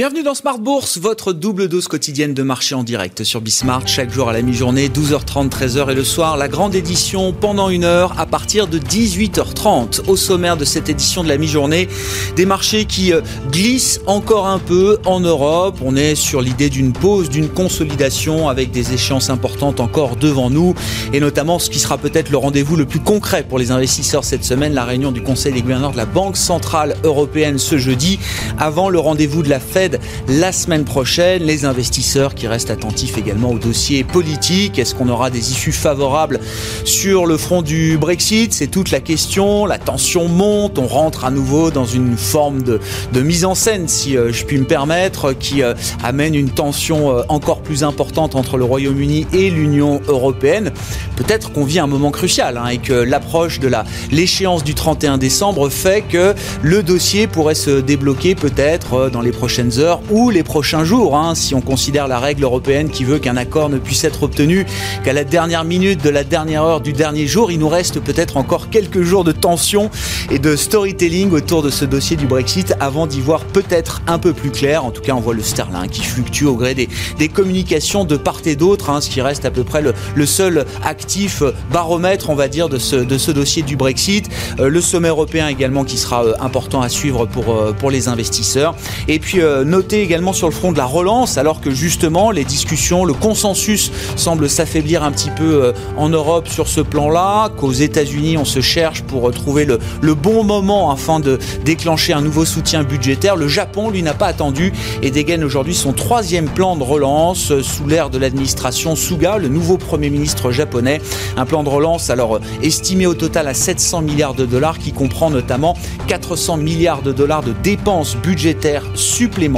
Bienvenue 0.00 0.22
dans 0.22 0.34
Smart 0.34 0.58
Bourse, 0.58 0.96
votre 0.96 1.34
double 1.34 1.68
dose 1.68 1.86
quotidienne 1.86 2.32
de 2.32 2.42
marché 2.42 2.74
en 2.74 2.84
direct 2.84 3.22
sur 3.22 3.42
Bismart, 3.42 3.86
chaque 3.86 4.10
jour 4.10 4.30
à 4.30 4.32
la 4.32 4.40
mi-journée, 4.40 4.88
12h30, 4.88 5.50
13h 5.50 5.90
et 5.90 5.94
le 5.94 6.04
soir, 6.04 6.38
la 6.38 6.48
grande 6.48 6.74
édition 6.74 7.34
pendant 7.34 7.68
une 7.68 7.84
heure 7.84 8.18
à 8.18 8.24
partir 8.24 8.66
de 8.66 8.78
18h30. 8.78 10.08
Au 10.08 10.16
sommaire 10.16 10.56
de 10.56 10.64
cette 10.64 10.88
édition 10.88 11.22
de 11.22 11.28
la 11.28 11.36
mi-journée, 11.36 11.86
des 12.34 12.46
marchés 12.46 12.86
qui 12.86 13.12
euh, 13.12 13.20
glissent 13.50 14.00
encore 14.06 14.46
un 14.46 14.58
peu 14.58 14.96
en 15.04 15.20
Europe. 15.20 15.76
On 15.84 15.94
est 15.96 16.14
sur 16.14 16.40
l'idée 16.40 16.70
d'une 16.70 16.94
pause, 16.94 17.28
d'une 17.28 17.50
consolidation 17.50 18.48
avec 18.48 18.70
des 18.70 18.94
échéances 18.94 19.28
importantes 19.28 19.80
encore 19.80 20.16
devant 20.16 20.48
nous 20.48 20.74
et 21.12 21.20
notamment 21.20 21.58
ce 21.58 21.68
qui 21.68 21.78
sera 21.78 21.98
peut-être 21.98 22.30
le 22.30 22.38
rendez-vous 22.38 22.76
le 22.76 22.86
plus 22.86 23.00
concret 23.00 23.44
pour 23.46 23.58
les 23.58 23.70
investisseurs 23.70 24.24
cette 24.24 24.44
semaine, 24.44 24.72
la 24.72 24.86
réunion 24.86 25.12
du 25.12 25.22
Conseil 25.22 25.52
des 25.52 25.60
gouverneurs 25.60 25.92
de 25.92 25.98
la 25.98 26.06
Banque 26.06 26.38
Centrale 26.38 26.96
Européenne 27.04 27.58
ce 27.58 27.76
jeudi, 27.76 28.18
avant 28.58 28.88
le 28.88 28.98
rendez-vous 28.98 29.42
de 29.42 29.50
la 29.50 29.60
Fed 29.60 29.89
la 30.28 30.52
semaine 30.52 30.84
prochaine. 30.84 31.42
Les 31.42 31.64
investisseurs 31.64 32.34
qui 32.34 32.46
restent 32.46 32.70
attentifs 32.70 33.18
également 33.18 33.50
au 33.50 33.58
dossier 33.58 34.04
politique. 34.04 34.78
Est-ce 34.78 34.94
qu'on 34.94 35.08
aura 35.08 35.30
des 35.30 35.50
issues 35.50 35.72
favorables 35.72 36.40
sur 36.84 37.26
le 37.26 37.36
front 37.36 37.62
du 37.62 37.98
Brexit? 37.98 38.52
C'est 38.52 38.68
toute 38.68 38.90
la 38.90 39.00
question. 39.00 39.66
La 39.66 39.78
tension 39.78 40.28
monte. 40.28 40.78
On 40.78 40.86
rentre 40.86 41.24
à 41.24 41.30
nouveau 41.30 41.70
dans 41.70 41.84
une 41.84 42.16
forme 42.16 42.62
de, 42.62 42.80
mise 43.20 43.44
en 43.44 43.54
scène, 43.54 43.88
si 43.88 44.16
euh, 44.16 44.32
je 44.32 44.44
puis 44.44 44.58
me 44.58 44.64
permettre, 44.64 45.32
qui 45.32 45.62
euh, 45.62 45.74
amène 46.02 46.34
une 46.34 46.50
tension 46.50 47.16
euh, 47.16 47.22
encore 47.28 47.60
plus 47.60 47.84
importante 47.84 48.34
entre 48.34 48.56
le 48.56 48.64
Royaume-Uni 48.64 49.26
et 49.32 49.50
l'Union 49.50 50.00
européenne. 50.08 50.72
Peut-être 51.16 51.52
qu'on 51.52 51.64
vit 51.64 51.78
un 51.78 51.86
moment 51.86 52.10
crucial 52.10 52.56
hein, 52.56 52.68
et 52.68 52.78
que 52.78 52.92
l'approche 52.92 53.60
de 53.60 53.70
l'échéance 54.10 54.64
du 54.64 54.74
31 54.74 55.18
décembre 55.18 55.68
fait 55.68 56.02
que 56.02 56.34
le 56.62 56.82
dossier 56.82 57.26
pourrait 57.26 57.54
se 57.54 57.80
débloquer 57.80 58.34
peut-être 58.34 59.10
dans 59.10 59.20
les 59.20 59.32
prochaines 59.32 59.69
heures 59.78 60.00
ou 60.10 60.30
les 60.30 60.42
prochains 60.42 60.84
jours, 60.84 61.16
hein, 61.16 61.34
si 61.34 61.54
on 61.54 61.60
considère 61.60 62.08
la 62.08 62.18
règle 62.18 62.44
européenne 62.44 62.90
qui 62.90 63.04
veut 63.04 63.18
qu'un 63.18 63.36
accord 63.36 63.68
ne 63.68 63.78
puisse 63.78 64.04
être 64.04 64.22
obtenu 64.22 64.66
qu'à 65.04 65.12
la 65.12 65.24
dernière 65.24 65.64
minute 65.64 66.02
de 66.02 66.10
la 66.10 66.24
dernière 66.24 66.64
heure 66.64 66.80
du 66.80 66.92
dernier 66.92 67.26
jour. 67.26 67.50
Il 67.50 67.58
nous 67.58 67.68
reste 67.68 68.00
peut-être 68.00 68.36
encore 68.36 68.70
quelques 68.70 69.02
jours 69.02 69.24
de 69.24 69.32
tension 69.32 69.90
et 70.30 70.38
de 70.38 70.56
storytelling 70.56 71.30
autour 71.30 71.62
de 71.62 71.70
ce 71.70 71.84
dossier 71.84 72.16
du 72.16 72.26
Brexit 72.26 72.74
avant 72.80 73.06
d'y 73.06 73.20
voir 73.20 73.44
peut-être 73.44 74.02
un 74.06 74.18
peu 74.18 74.32
plus 74.32 74.50
clair. 74.50 74.84
En 74.84 74.90
tout 74.90 75.02
cas, 75.02 75.12
on 75.12 75.20
voit 75.20 75.34
le 75.34 75.42
sterling 75.42 75.70
qui 75.90 76.02
fluctue 76.02 76.44
au 76.44 76.56
gré 76.56 76.74
des, 76.74 77.28
communications 77.28 78.04
de 78.04 78.16
part 78.16 78.40
et 78.44 78.56
d'autre, 78.56 78.90
hein, 78.90 79.00
ce 79.00 79.08
qui 79.08 79.20
reste 79.20 79.44
à 79.44 79.50
peu 79.50 79.64
près 79.64 79.82
le, 79.82 80.26
seul 80.26 80.64
actif 80.84 81.42
baromètre, 81.70 82.30
on 82.30 82.34
va 82.34 82.48
dire, 82.48 82.68
de 82.68 82.78
ce, 82.78 82.96
dossier 83.30 83.62
du 83.62 83.76
Brexit. 83.76 84.28
Euh, 84.58 84.68
le 84.68 84.80
sommet 84.80 85.08
européen 85.08 85.48
également 85.48 85.84
qui 85.84 85.98
sera 85.98 86.24
euh, 86.24 86.34
important 86.40 86.80
à 86.80 86.88
suivre 86.88 87.28
euh, 87.48 87.72
pour 87.72 87.90
les 87.90 88.08
investisseurs. 88.08 88.74
Et 89.08 89.18
puis, 89.18 89.40
Notez 89.64 90.02
également 90.02 90.32
sur 90.32 90.48
le 90.48 90.54
front 90.54 90.72
de 90.72 90.78
la 90.78 90.86
relance, 90.86 91.38
alors 91.38 91.60
que 91.60 91.70
justement 91.70 92.30
les 92.30 92.44
discussions, 92.44 93.04
le 93.04 93.12
consensus 93.12 93.90
semble 94.16 94.48
s'affaiblir 94.48 95.02
un 95.02 95.12
petit 95.12 95.30
peu 95.30 95.64
euh, 95.64 95.72
en 95.96 96.08
Europe 96.08 96.48
sur 96.48 96.68
ce 96.68 96.80
plan-là, 96.80 97.50
qu'aux 97.56 97.72
États-Unis 97.72 98.36
on 98.38 98.44
se 98.44 98.60
cherche 98.60 99.02
pour 99.02 99.30
trouver 99.32 99.64
le, 99.64 99.78
le, 100.00 100.14
bon 100.14 100.44
moment 100.44 100.90
afin 100.90 101.20
de 101.20 101.38
déclencher 101.64 102.12
un 102.12 102.20
nouveau 102.20 102.44
soutien 102.44 102.82
budgétaire. 102.82 103.36
Le 103.36 103.48
Japon, 103.48 103.90
lui, 103.90 104.02
n'a 104.02 104.14
pas 104.14 104.26
attendu 104.26 104.72
et 105.02 105.10
dégaine 105.10 105.44
aujourd'hui 105.44 105.74
son 105.74 105.92
troisième 105.92 106.48
plan 106.48 106.76
de 106.76 106.82
relance 106.82 107.50
euh, 107.50 107.62
sous 107.62 107.86
l'ère 107.86 108.10
de 108.10 108.18
l'administration 108.18 108.96
Suga, 108.96 109.38
le 109.38 109.48
nouveau 109.48 109.76
Premier 109.76 110.10
ministre 110.10 110.50
japonais. 110.50 111.00
Un 111.36 111.46
plan 111.46 111.62
de 111.62 111.68
relance 111.68 112.10
alors 112.10 112.36
euh, 112.36 112.40
estimé 112.62 113.06
au 113.06 113.14
total 113.14 113.48
à 113.48 113.54
700 113.54 114.02
milliards 114.02 114.34
de 114.34 114.46
dollars 114.46 114.78
qui 114.78 114.92
comprend 114.92 115.30
notamment 115.30 115.76
400 116.06 116.56
milliards 116.56 117.02
de 117.02 117.12
dollars 117.12 117.42
de 117.42 117.52
dépenses 117.62 118.16
budgétaires 118.16 118.84
supplémentaires 118.94 119.49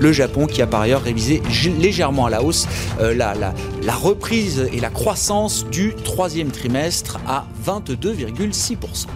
le 0.00 0.12
Japon 0.12 0.46
qui 0.46 0.62
a 0.62 0.66
par 0.66 0.82
ailleurs 0.82 1.02
révisé 1.02 1.42
légèrement 1.80 2.26
à 2.26 2.30
la 2.30 2.42
hausse 2.42 2.66
euh, 3.00 3.14
la, 3.14 3.34
la 3.34 3.94
reprise 3.94 4.68
et 4.72 4.80
la 4.80 4.90
croissance 4.90 5.66
du 5.66 5.94
troisième 5.94 6.50
trimestre 6.50 7.18
à 7.26 7.46
22,6%. 7.66 9.06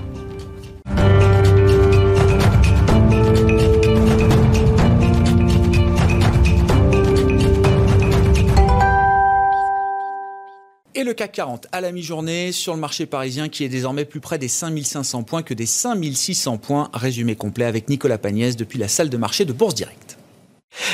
Le 11.09 11.15
CAC 11.15 11.33
40 11.33 11.67
à 11.73 11.81
la 11.81 11.91
mi-journée 11.91 12.53
sur 12.53 12.75
le 12.75 12.81
marché 12.81 13.07
parisien 13.07 13.49
qui 13.49 13.65
est 13.65 13.71
désormais 13.71 14.05
plus 14.05 14.21
près 14.21 14.37
des 14.37 14.47
5500 14.47 15.23
points 15.23 15.43
que 15.43 15.55
des 15.55 15.65
5600 15.65 16.59
points. 16.59 16.91
Résumé 16.93 17.35
complet 17.35 17.65
avec 17.65 17.89
Nicolas 17.89 18.19
Pagnès 18.19 18.57
depuis 18.57 18.79
la 18.79 18.89
salle 18.89 19.09
de 19.09 19.17
marché 19.17 19.47
de 19.47 19.55
Bourse 19.55 19.75
Direct. 19.75 20.18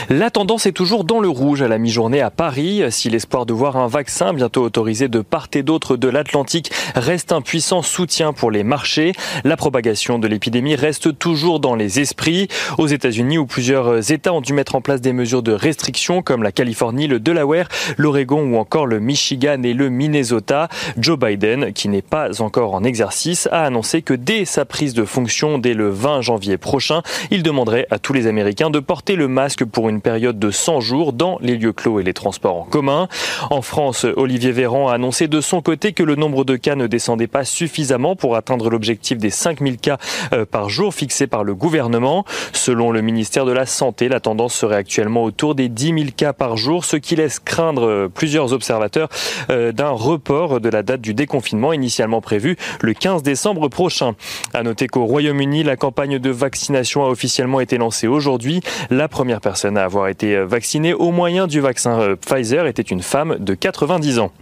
La 0.08 0.30
tendance 0.30 0.66
est 0.66 0.72
toujours 0.72 1.04
dans 1.04 1.20
le 1.20 1.28
rouge 1.28 1.62
à 1.62 1.68
la 1.68 1.78
mi-journée 1.78 2.20
à 2.20 2.30
Paris. 2.30 2.82
Si 2.90 3.08
l'espoir 3.10 3.46
de 3.46 3.52
voir 3.52 3.76
un 3.76 3.86
vaccin 3.86 4.32
bientôt 4.32 4.62
autorisé 4.62 5.08
de 5.08 5.20
part 5.20 5.48
et 5.54 5.62
d'autre 5.62 5.96
de 5.96 6.08
l'Atlantique 6.08 6.70
reste 6.94 7.32
un 7.32 7.40
puissant 7.40 7.82
soutien 7.82 8.32
pour 8.32 8.50
les 8.50 8.64
marchés, 8.64 9.12
la 9.44 9.56
propagation 9.56 10.18
de 10.18 10.28
l'épidémie 10.28 10.74
reste 10.74 11.18
toujours 11.18 11.60
dans 11.60 11.74
les 11.74 12.00
esprits. 12.00 12.48
Aux 12.78 12.86
États-Unis, 12.86 13.38
où 13.38 13.46
plusieurs 13.46 14.10
États 14.10 14.32
ont 14.32 14.40
dû 14.40 14.52
mettre 14.52 14.74
en 14.74 14.80
place 14.80 15.00
des 15.00 15.12
mesures 15.12 15.42
de 15.42 15.52
restriction, 15.52 16.22
comme 16.22 16.42
la 16.42 16.52
Californie, 16.52 17.06
le 17.06 17.20
Delaware, 17.20 17.68
l'Oregon 17.96 18.42
ou 18.42 18.56
encore 18.56 18.86
le 18.86 19.00
Michigan 19.00 19.62
et 19.62 19.74
le 19.74 19.90
Minnesota, 19.90 20.68
Joe 20.98 21.18
Biden, 21.18 21.72
qui 21.72 21.88
n'est 21.88 22.02
pas 22.02 22.42
encore 22.42 22.74
en 22.74 22.84
exercice, 22.84 23.48
a 23.52 23.64
annoncé 23.64 24.02
que 24.02 24.14
dès 24.14 24.44
sa 24.44 24.64
prise 24.64 24.94
de 24.94 25.04
fonction, 25.04 25.58
dès 25.58 25.74
le 25.74 25.88
20 25.88 26.20
janvier 26.20 26.56
prochain, 26.56 27.02
il 27.30 27.42
demanderait 27.42 27.86
à 27.90 27.98
tous 27.98 28.12
les 28.12 28.26
Américains 28.26 28.70
de 28.70 28.80
porter 28.80 29.16
le 29.16 29.28
masque 29.28 29.64
pour 29.74 29.88
une 29.88 30.00
période 30.00 30.38
de 30.38 30.50
100 30.50 30.80
jours 30.80 31.12
dans 31.12 31.36
les 31.42 31.56
lieux 31.56 31.72
clos 31.72 32.00
et 32.00 32.04
les 32.04 32.14
transports 32.14 32.56
en 32.56 32.64
commun. 32.64 33.08
En 33.50 33.60
France, 33.60 34.06
Olivier 34.16 34.52
Véran 34.52 34.88
a 34.88 34.94
annoncé 34.94 35.26
de 35.26 35.40
son 35.40 35.60
côté 35.60 35.92
que 35.92 36.04
le 36.04 36.14
nombre 36.14 36.44
de 36.44 36.56
cas 36.56 36.76
ne 36.76 36.86
descendait 36.86 37.26
pas 37.26 37.44
suffisamment 37.44 38.14
pour 38.14 38.36
atteindre 38.36 38.70
l'objectif 38.70 39.18
des 39.18 39.30
5000 39.30 39.78
cas 39.78 39.98
euh, 40.32 40.46
par 40.46 40.68
jour 40.68 40.94
fixé 40.94 41.26
par 41.26 41.42
le 41.42 41.54
gouvernement. 41.56 42.24
Selon 42.52 42.92
le 42.92 43.02
ministère 43.02 43.44
de 43.44 43.52
la 43.52 43.66
Santé, 43.66 44.08
la 44.08 44.20
tendance 44.20 44.54
serait 44.54 44.76
actuellement 44.76 45.24
autour 45.24 45.56
des 45.56 45.68
10 45.68 45.86
000 45.86 45.98
cas 46.16 46.32
par 46.32 46.56
jour, 46.56 46.84
ce 46.84 46.96
qui 46.96 47.16
laisse 47.16 47.40
craindre 47.40 47.88
euh, 47.88 48.08
plusieurs 48.08 48.52
observateurs 48.52 49.08
euh, 49.50 49.72
d'un 49.72 49.90
report 49.90 50.60
de 50.60 50.68
la 50.68 50.84
date 50.84 51.00
du 51.00 51.14
déconfinement 51.14 51.72
initialement 51.72 52.20
prévu 52.20 52.56
le 52.80 52.94
15 52.94 53.24
décembre 53.24 53.66
prochain. 53.68 54.14
À 54.52 54.62
noter 54.62 54.86
qu'au 54.86 55.04
Royaume-Uni, 55.04 55.64
la 55.64 55.76
campagne 55.76 56.20
de 56.20 56.30
vaccination 56.30 57.04
a 57.04 57.08
officiellement 57.08 57.58
été 57.58 57.76
lancée 57.76 58.06
aujourd'hui. 58.06 58.60
La 58.90 59.08
première 59.08 59.40
personne 59.40 59.63
à 59.64 59.84
avoir 59.84 60.08
été 60.08 60.36
vaccinée 60.44 60.94
au 60.94 61.10
moyen 61.10 61.46
du 61.46 61.60
vaccin 61.60 62.00
euh, 62.00 62.16
Pfizer 62.16 62.66
était 62.66 62.82
une 62.82 63.02
femme 63.02 63.36
de 63.38 63.54
90 63.54 64.18
ans. 64.18 64.32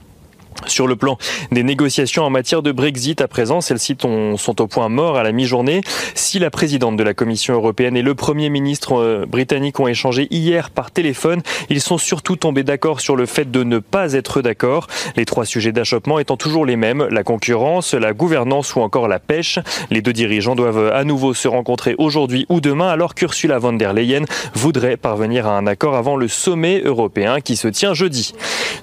Sur 0.67 0.87
le 0.87 0.97
plan 0.97 1.19
des 1.51 1.63
négociations 1.63 2.25
en 2.25 2.31
matière 2.31 2.63
de 2.63 2.73
Brexit, 2.73 3.21
à 3.21 3.29
présent, 3.29 3.61
celles-ci 3.61 3.97
sont 4.37 4.61
au 4.61 4.67
point 4.67 4.89
mort 4.89 5.17
à 5.17 5.23
la 5.23 5.33
mi-journée. 5.33 5.81
Si 6.15 6.39
la 6.39 6.51
présidente 6.51 6.97
de 6.97 7.03
la 7.03 7.15
Commission 7.15 7.55
européenne 7.55 7.97
et 7.97 8.03
le 8.03 8.15
Premier 8.15 8.49
ministre 8.49 8.95
euh, 8.95 9.27
britannique 9.27 9.81
ont 9.81 9.89
échangé 9.89 10.29
hier 10.31 10.71
par 10.71 10.91
téléphone, 10.91 11.43
ils 11.69 11.81
sont 11.81 11.99
surtout 11.99 12.37
tombés 12.37 12.63
d'accord 12.63 13.01
sur 13.01 13.17
le 13.17 13.27
fait 13.27 13.51
de 13.51 13.65
ne 13.65 13.79
pas 13.79 14.13
être 14.13 14.43
d'accord. 14.43 14.87
Les 15.17 15.25
trois 15.25 15.45
sujets 15.45 15.73
d'achoppement 15.73 16.19
étant 16.19 16.37
toujours 16.37 16.67
les 16.67 16.77
mêmes, 16.77 17.07
la 17.11 17.23
concurrence, 17.23 17.95
la 17.95 18.13
gouvernance 18.13 18.75
ou 18.75 18.81
encore 18.81 19.09
la 19.09 19.19
pêche. 19.19 19.59
Les 19.91 20.03
deux 20.03 20.13
dirigeants 20.13 20.55
doivent 20.55 20.93
à 20.93 21.05
nouveau 21.05 21.35
se 21.35 21.49
rencontrer 21.49 21.95
aujourd'hui 21.99 22.47
ou 22.49 22.61
demain 22.61 22.89
alors 22.89 23.15
qu'Ursula 23.15 23.59
von 23.59 23.73
der 23.73 23.93
Leyen 23.93 24.25
voudrait 24.55 24.97
parvenir 24.97 25.47
à 25.47 25.57
un 25.57 25.67
accord 25.67 25.97
avant 25.97 26.17
le 26.17 26.29
sommet 26.29 26.81
européen 26.85 27.41
qui 27.41 27.57
se 27.57 27.69
tient 27.69 27.95
jeudi. 27.95 28.35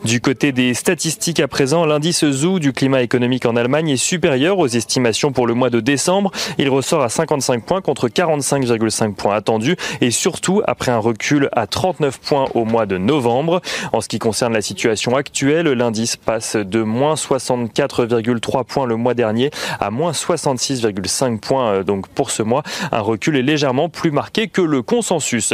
Du 0.03 0.21
côté 0.21 0.51
des 0.51 0.73
statistiques 0.73 1.39
après 1.39 1.58
présent, 1.59 1.85
l'indice 1.85 2.23
ZOO 2.23 2.59
du 2.59 2.71
climat 2.71 3.01
économique 3.01 3.45
en 3.45 3.57
Allemagne 3.57 3.89
est 3.89 3.97
supérieur 3.97 4.59
aux 4.59 4.67
estimations 4.67 5.33
pour 5.33 5.45
le 5.45 5.53
mois 5.53 5.69
de 5.69 5.81
décembre. 5.81 6.31
Il 6.57 6.69
ressort 6.69 7.01
à 7.01 7.09
55 7.09 7.65
points 7.65 7.81
contre 7.81 8.07
45,5 8.07 9.13
points 9.13 9.35
attendus 9.35 9.75
et 9.99 10.09
surtout 10.09 10.61
après 10.67 10.93
un 10.93 10.99
recul 10.99 11.49
à 11.51 11.67
39 11.67 12.17
points 12.21 12.45
au 12.53 12.63
mois 12.63 12.85
de 12.85 12.97
novembre. 12.97 13.61
En 13.91 13.99
ce 13.99 14.07
qui 14.07 14.19
concerne 14.19 14.53
la 14.53 14.61
situation 14.61 15.17
actuelle, 15.17 15.67
l'indice 15.67 16.15
passe 16.15 16.55
de 16.55 16.81
moins 16.81 17.15
64,3 17.15 18.63
points 18.63 18.85
le 18.85 18.95
mois 18.95 19.13
dernier 19.13 19.51
à 19.81 19.91
moins 19.91 20.13
66,5 20.13 21.39
points 21.41 21.71
euh, 21.73 21.83
donc 21.83 22.07
pour 22.07 22.31
ce 22.31 22.41
mois. 22.41 22.63
Un 22.93 23.01
recul 23.01 23.35
est 23.35 23.41
légèrement 23.41 23.89
plus 23.89 24.11
marqué 24.11 24.47
que 24.47 24.61
le 24.61 24.81
consensus. 24.81 25.53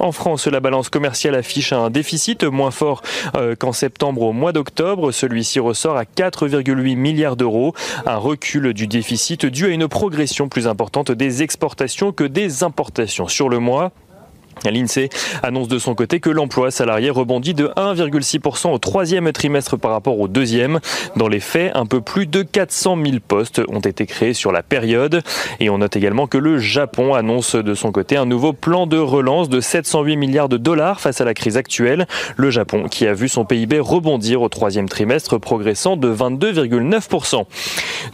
En 0.00 0.12
France, 0.12 0.48
la 0.48 0.60
balance 0.60 0.90
commerciale 0.90 1.34
affiche 1.34 1.72
un 1.72 1.88
déficit 1.88 2.44
moins 2.44 2.72
fort 2.72 3.00
euh, 3.36 3.54
qu'en 3.56 3.72
septembre 3.72 4.20
au 4.20 4.34
mois 4.34 4.52
d'octobre. 4.52 5.12
Celui 5.12 5.45
celui 5.46 5.66
ressort 5.66 5.96
à 5.96 6.04
4,8 6.04 6.96
milliards 6.96 7.36
d'euros, 7.36 7.74
un 8.04 8.16
recul 8.16 8.74
du 8.74 8.86
déficit 8.86 9.46
dû 9.46 9.66
à 9.66 9.68
une 9.68 9.88
progression 9.88 10.48
plus 10.48 10.66
importante 10.66 11.10
des 11.10 11.42
exportations 11.42 12.12
que 12.12 12.24
des 12.24 12.62
importations 12.62 13.28
sur 13.28 13.48
le 13.48 13.58
mois. 13.58 13.92
L'INSEE 14.64 15.10
annonce 15.42 15.68
de 15.68 15.78
son 15.78 15.94
côté 15.94 16.18
que 16.18 16.30
l'emploi 16.30 16.70
salarié 16.70 17.10
rebondit 17.10 17.52
de 17.52 17.68
1,6% 17.76 18.72
au 18.72 18.78
troisième 18.78 19.30
trimestre 19.32 19.76
par 19.76 19.90
rapport 19.90 20.18
au 20.18 20.28
deuxième. 20.28 20.80
Dans 21.14 21.28
les 21.28 21.40
faits, 21.40 21.72
un 21.74 21.84
peu 21.84 22.00
plus 22.00 22.26
de 22.26 22.42
400 22.42 22.96
000 23.04 23.16
postes 23.26 23.60
ont 23.68 23.80
été 23.80 24.06
créés 24.06 24.32
sur 24.32 24.52
la 24.52 24.62
période. 24.62 25.22
Et 25.60 25.68
on 25.68 25.78
note 25.78 25.94
également 25.96 26.26
que 26.26 26.38
le 26.38 26.58
Japon 26.58 27.14
annonce 27.14 27.54
de 27.54 27.74
son 27.74 27.92
côté 27.92 28.16
un 28.16 28.24
nouveau 28.24 28.52
plan 28.54 28.86
de 28.86 28.96
relance 28.96 29.48
de 29.48 29.60
708 29.60 30.16
milliards 30.16 30.48
de 30.48 30.56
dollars 30.56 31.00
face 31.00 31.20
à 31.20 31.24
la 31.24 31.34
crise 31.34 31.56
actuelle. 31.56 32.06
Le 32.36 32.50
Japon 32.50 32.88
qui 32.88 33.06
a 33.06 33.12
vu 33.12 33.28
son 33.28 33.44
PIB 33.44 33.78
rebondir 33.78 34.40
au 34.40 34.48
troisième 34.48 34.88
trimestre, 34.88 35.38
progressant 35.38 35.96
de 35.96 36.12
22,9%. 36.12 37.44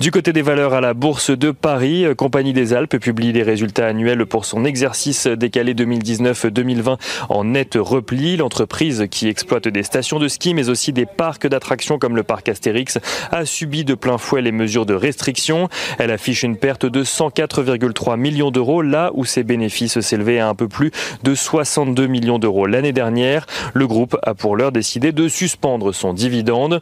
Du 0.00 0.10
côté 0.10 0.32
des 0.32 0.42
valeurs 0.42 0.74
à 0.74 0.80
la 0.80 0.92
Bourse 0.92 1.30
de 1.30 1.52
Paris, 1.52 2.04
Compagnie 2.16 2.52
des 2.52 2.74
Alpes 2.74 2.98
publie 2.98 3.32
les 3.32 3.42
résultats 3.42 3.86
annuels 3.86 4.26
pour 4.26 4.44
son 4.44 4.64
exercice 4.64 5.26
décalé 5.28 5.74
2019 5.74 6.31
2020 6.34 6.98
en 7.28 7.44
net 7.44 7.76
repli. 7.78 8.36
L'entreprise 8.36 9.06
qui 9.10 9.28
exploite 9.28 9.68
des 9.68 9.82
stations 9.82 10.18
de 10.18 10.28
ski 10.28 10.54
mais 10.54 10.68
aussi 10.68 10.92
des 10.92 11.06
parcs 11.06 11.46
d'attractions 11.46 11.98
comme 11.98 12.16
le 12.16 12.22
parc 12.22 12.48
Astérix 12.48 12.98
a 13.30 13.44
subi 13.44 13.84
de 13.84 13.94
plein 13.94 14.18
fouet 14.18 14.42
les 14.42 14.52
mesures 14.52 14.86
de 14.86 14.94
restriction. 14.94 15.68
Elle 15.98 16.10
affiche 16.10 16.42
une 16.42 16.56
perte 16.56 16.86
de 16.86 17.04
104,3 17.04 18.16
millions 18.16 18.50
d'euros 18.50 18.82
là 18.82 19.10
où 19.14 19.24
ses 19.24 19.42
bénéfices 19.42 20.00
s'élevaient 20.00 20.38
à 20.38 20.48
un 20.48 20.54
peu 20.54 20.68
plus 20.68 20.90
de 21.22 21.34
62 21.34 22.06
millions 22.06 22.38
d'euros 22.38 22.66
l'année 22.66 22.92
dernière. 22.92 23.46
Le 23.74 23.86
groupe 23.86 24.16
a 24.22 24.34
pour 24.34 24.56
l'heure 24.56 24.72
décidé 24.72 25.12
de 25.12 25.28
suspendre 25.28 25.94
son 25.94 26.12
dividende. 26.12 26.80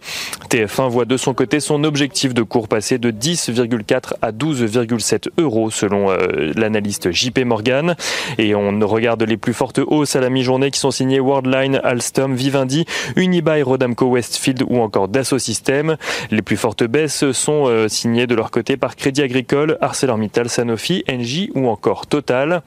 TF1 0.50 0.88
voit 0.88 1.04
de 1.04 1.16
son 1.16 1.34
côté 1.34 1.60
son 1.60 1.84
objectif 1.84 2.34
de 2.34 2.42
cours 2.42 2.68
passer 2.68 2.98
de 2.98 3.10
10,4 3.10 4.14
à 4.22 4.32
12,7 4.32 5.28
euros 5.38 5.70
selon 5.70 6.10
euh, 6.10 6.52
l'analyste 6.56 7.10
JP 7.10 7.40
Morgan. 7.44 7.96
Et 8.38 8.54
on 8.54 8.78
regarde 8.86 9.22
les 9.22 9.36
plus 9.40 9.54
fortes 9.54 9.80
hausses 9.84 10.14
à 10.14 10.20
la 10.20 10.30
mi-journée 10.30 10.70
qui 10.70 10.78
sont 10.78 10.90
signées 10.90 11.20
Worldline, 11.20 11.80
Alstom, 11.82 12.34
Vivendi, 12.34 12.84
Unibail, 13.16 13.62
Rodamco, 13.62 14.06
Westfield 14.06 14.64
ou 14.68 14.80
encore 14.80 15.08
Dassault 15.08 15.38
Systèmes. 15.38 15.96
Les 16.30 16.42
plus 16.42 16.56
fortes 16.56 16.84
baisses 16.84 17.32
sont 17.32 17.66
euh, 17.66 17.88
signées 17.88 18.26
de 18.26 18.34
leur 18.34 18.50
côté 18.50 18.76
par 18.76 18.96
Crédit 18.96 19.22
Agricole, 19.22 19.78
ArcelorMittal, 19.80 20.48
Sanofi, 20.48 21.04
Engie 21.10 21.50
ou 21.54 21.68
encore 21.68 22.06
Total. 22.06 22.62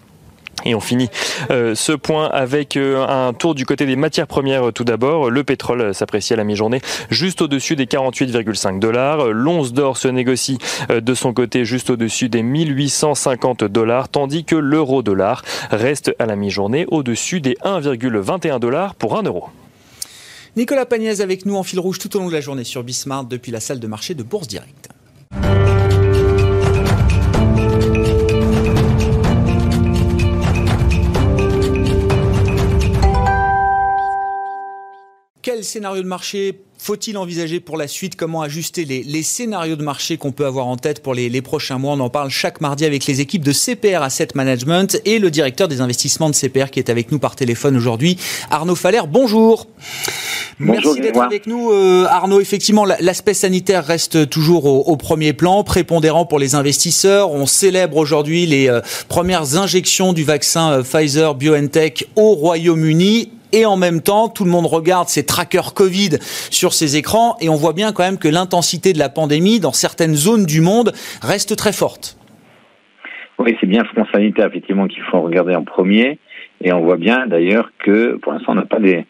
Et 0.65 0.75
on 0.75 0.79
finit 0.79 1.09
euh, 1.51 1.75
ce 1.75 1.91
point 1.91 2.27
avec 2.27 2.77
euh, 2.77 3.05
un 3.05 3.33
tour 3.33 3.55
du 3.55 3.65
côté 3.65 3.85
des 3.85 3.95
matières 3.95 4.27
premières 4.27 4.71
tout 4.73 4.83
d'abord. 4.83 5.29
Le 5.29 5.43
pétrole 5.43 5.93
s'apprécie 5.93 6.33
à 6.33 6.37
la 6.37 6.43
mi-journée 6.43 6.81
juste 7.09 7.41
au-dessus 7.41 7.75
des 7.75 7.85
48,5 7.85 8.79
dollars. 8.79 9.27
L'once 9.27 9.73
d'or 9.73 9.97
se 9.97 10.07
négocie 10.07 10.57
euh, 10.89 11.01
de 11.01 11.13
son 11.13 11.33
côté 11.33 11.65
juste 11.65 11.89
au-dessus 11.89 12.29
des 12.29 12.43
1850 12.43 13.63
dollars, 13.65 14.09
tandis 14.09 14.45
que 14.45 14.55
l'euro-dollar 14.55 15.43
reste 15.71 16.15
à 16.19 16.25
la 16.25 16.35
mi-journée 16.35 16.85
au-dessus 16.89 17.41
des 17.41 17.55
1,21 17.63 18.59
dollars 18.59 18.95
pour 18.95 19.17
1 19.17 19.23
euro. 19.23 19.49
Nicolas 20.55 20.85
Pagnès 20.85 21.19
avec 21.19 21.45
nous 21.45 21.55
en 21.55 21.63
fil 21.63 21.79
rouge 21.79 21.97
tout 21.97 22.15
au 22.15 22.19
long 22.19 22.27
de 22.27 22.33
la 22.33 22.41
journée 22.41 22.63
sur 22.63 22.83
Bismarck 22.83 23.27
depuis 23.27 23.51
la 23.51 23.59
salle 23.59 23.79
de 23.79 23.87
marché 23.87 24.13
de 24.13 24.21
Bourse 24.21 24.47
Directe. 24.47 24.92
Quel 35.63 35.69
scénario 35.69 36.03
de 36.03 36.07
marché 36.09 36.59
faut-il 36.77 37.17
envisager 37.17 37.61
pour 37.61 37.77
la 37.77 37.87
suite? 37.87 38.17
Comment 38.17 38.41
ajuster 38.41 38.83
les, 38.83 39.23
scénarios 39.23 39.77
de 39.77 39.83
marché 39.83 40.17
qu'on 40.17 40.33
peut 40.33 40.45
avoir 40.45 40.67
en 40.67 40.75
tête 40.75 41.01
pour 41.01 41.13
les, 41.13 41.41
prochains 41.41 41.77
mois? 41.77 41.93
On 41.93 42.01
en 42.01 42.09
parle 42.09 42.29
chaque 42.29 42.59
mardi 42.59 42.83
avec 42.83 43.05
les 43.05 43.21
équipes 43.21 43.45
de 43.45 43.53
CPR 43.53 44.01
Asset 44.01 44.27
Management 44.35 44.99
et 45.05 45.19
le 45.19 45.31
directeur 45.31 45.69
des 45.69 45.79
investissements 45.79 46.29
de 46.29 46.35
CPR 46.35 46.69
qui 46.69 46.79
est 46.79 46.89
avec 46.89 47.13
nous 47.13 47.19
par 47.19 47.37
téléphone 47.37 47.77
aujourd'hui, 47.77 48.17
Arnaud 48.51 48.75
Faller. 48.75 49.03
Bonjour. 49.07 49.67
Merci 50.59 50.99
d'être 50.99 51.21
avec 51.21 51.47
nous, 51.47 51.71
euh, 51.71 52.07
Arnaud. 52.09 52.41
Effectivement, 52.41 52.83
l'aspect 52.83 53.33
sanitaire 53.33 53.85
reste 53.85 54.29
toujours 54.29 54.65
au, 54.65 54.97
premier 54.97 55.31
plan, 55.31 55.63
prépondérant 55.63 56.25
pour 56.25 56.39
les 56.39 56.55
investisseurs. 56.55 57.31
On 57.31 57.45
célèbre 57.45 57.95
aujourd'hui 57.95 58.45
les 58.45 58.67
euh, 58.67 58.81
premières 59.07 59.55
injections 59.55 60.11
du 60.11 60.25
vaccin 60.25 60.73
euh, 60.73 60.83
Pfizer 60.83 61.35
BioNTech 61.35 62.09
au 62.17 62.33
Royaume-Uni 62.33 63.29
et 63.53 63.65
en 63.65 63.77
même 63.77 64.01
temps, 64.01 64.27
tout 64.27 64.43
le 64.43 64.49
monde 64.49 64.65
regarde 64.65 65.07
ces 65.07 65.25
trackers 65.25 65.73
Covid 65.73 66.17
sur 66.49 66.73
ces 66.73 66.97
écrans 66.97 67.37
et 67.39 67.47
on 67.47 67.55
voit 67.55 67.73
bien 67.73 67.93
quand 67.93 68.03
même 68.03 68.17
que 68.17 68.27
l'intensité 68.27 68.91
de 68.91 68.99
la 68.99 69.09
pandémie 69.09 69.59
dans 69.59 69.71
certaines 69.71 70.15
zones 70.15 70.45
du 70.45 70.59
monde 70.59 70.91
reste 71.21 71.55
très 71.55 71.71
forte. 71.71 72.17
Oui, 73.37 73.55
c'est 73.61 73.67
bien 73.67 73.83
le 73.83 73.87
front 73.89 74.05
sanitaire 74.11 74.47
effectivement 74.47 74.87
qu'il 74.87 75.03
faut 75.03 75.21
regarder 75.21 75.55
en 75.55 75.63
premier 75.63 76.19
et 76.61 76.73
on 76.73 76.81
voit 76.81 76.97
bien 76.97 77.27
d'ailleurs 77.27 77.71
que 77.79 78.15
pour 78.17 78.33
l'instant 78.33 78.53
on 78.53 78.55
n'a 78.55 78.65
pas 78.65 78.79
des, 78.79 79.05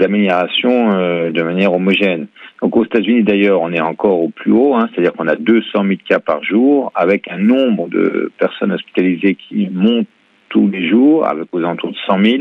améliorations 0.00 0.92
euh, 0.92 1.30
de 1.30 1.42
manière 1.42 1.72
homogène. 1.72 2.26
Donc 2.60 2.76
aux 2.76 2.84
États-Unis 2.84 3.22
d'ailleurs, 3.22 3.60
on 3.62 3.72
est 3.72 3.80
encore 3.80 4.20
au 4.20 4.28
plus 4.28 4.52
haut, 4.52 4.74
hein, 4.74 4.88
c'est-à-dire 4.92 5.12
qu'on 5.12 5.28
a 5.28 5.36
200 5.36 5.68
000 5.72 5.90
cas 6.08 6.18
par 6.18 6.42
jour, 6.42 6.90
avec 6.94 7.28
un 7.28 7.38
nombre 7.38 7.88
de 7.88 8.32
personnes 8.38 8.72
hospitalisées 8.72 9.36
qui 9.36 9.68
monte 9.72 10.06
tous 10.48 10.68
les 10.68 10.88
jours, 10.88 11.26
avec 11.26 11.46
aux 11.52 11.58
alentours 11.58 11.90
de 11.90 11.96
100 12.06 12.24
000. 12.24 12.36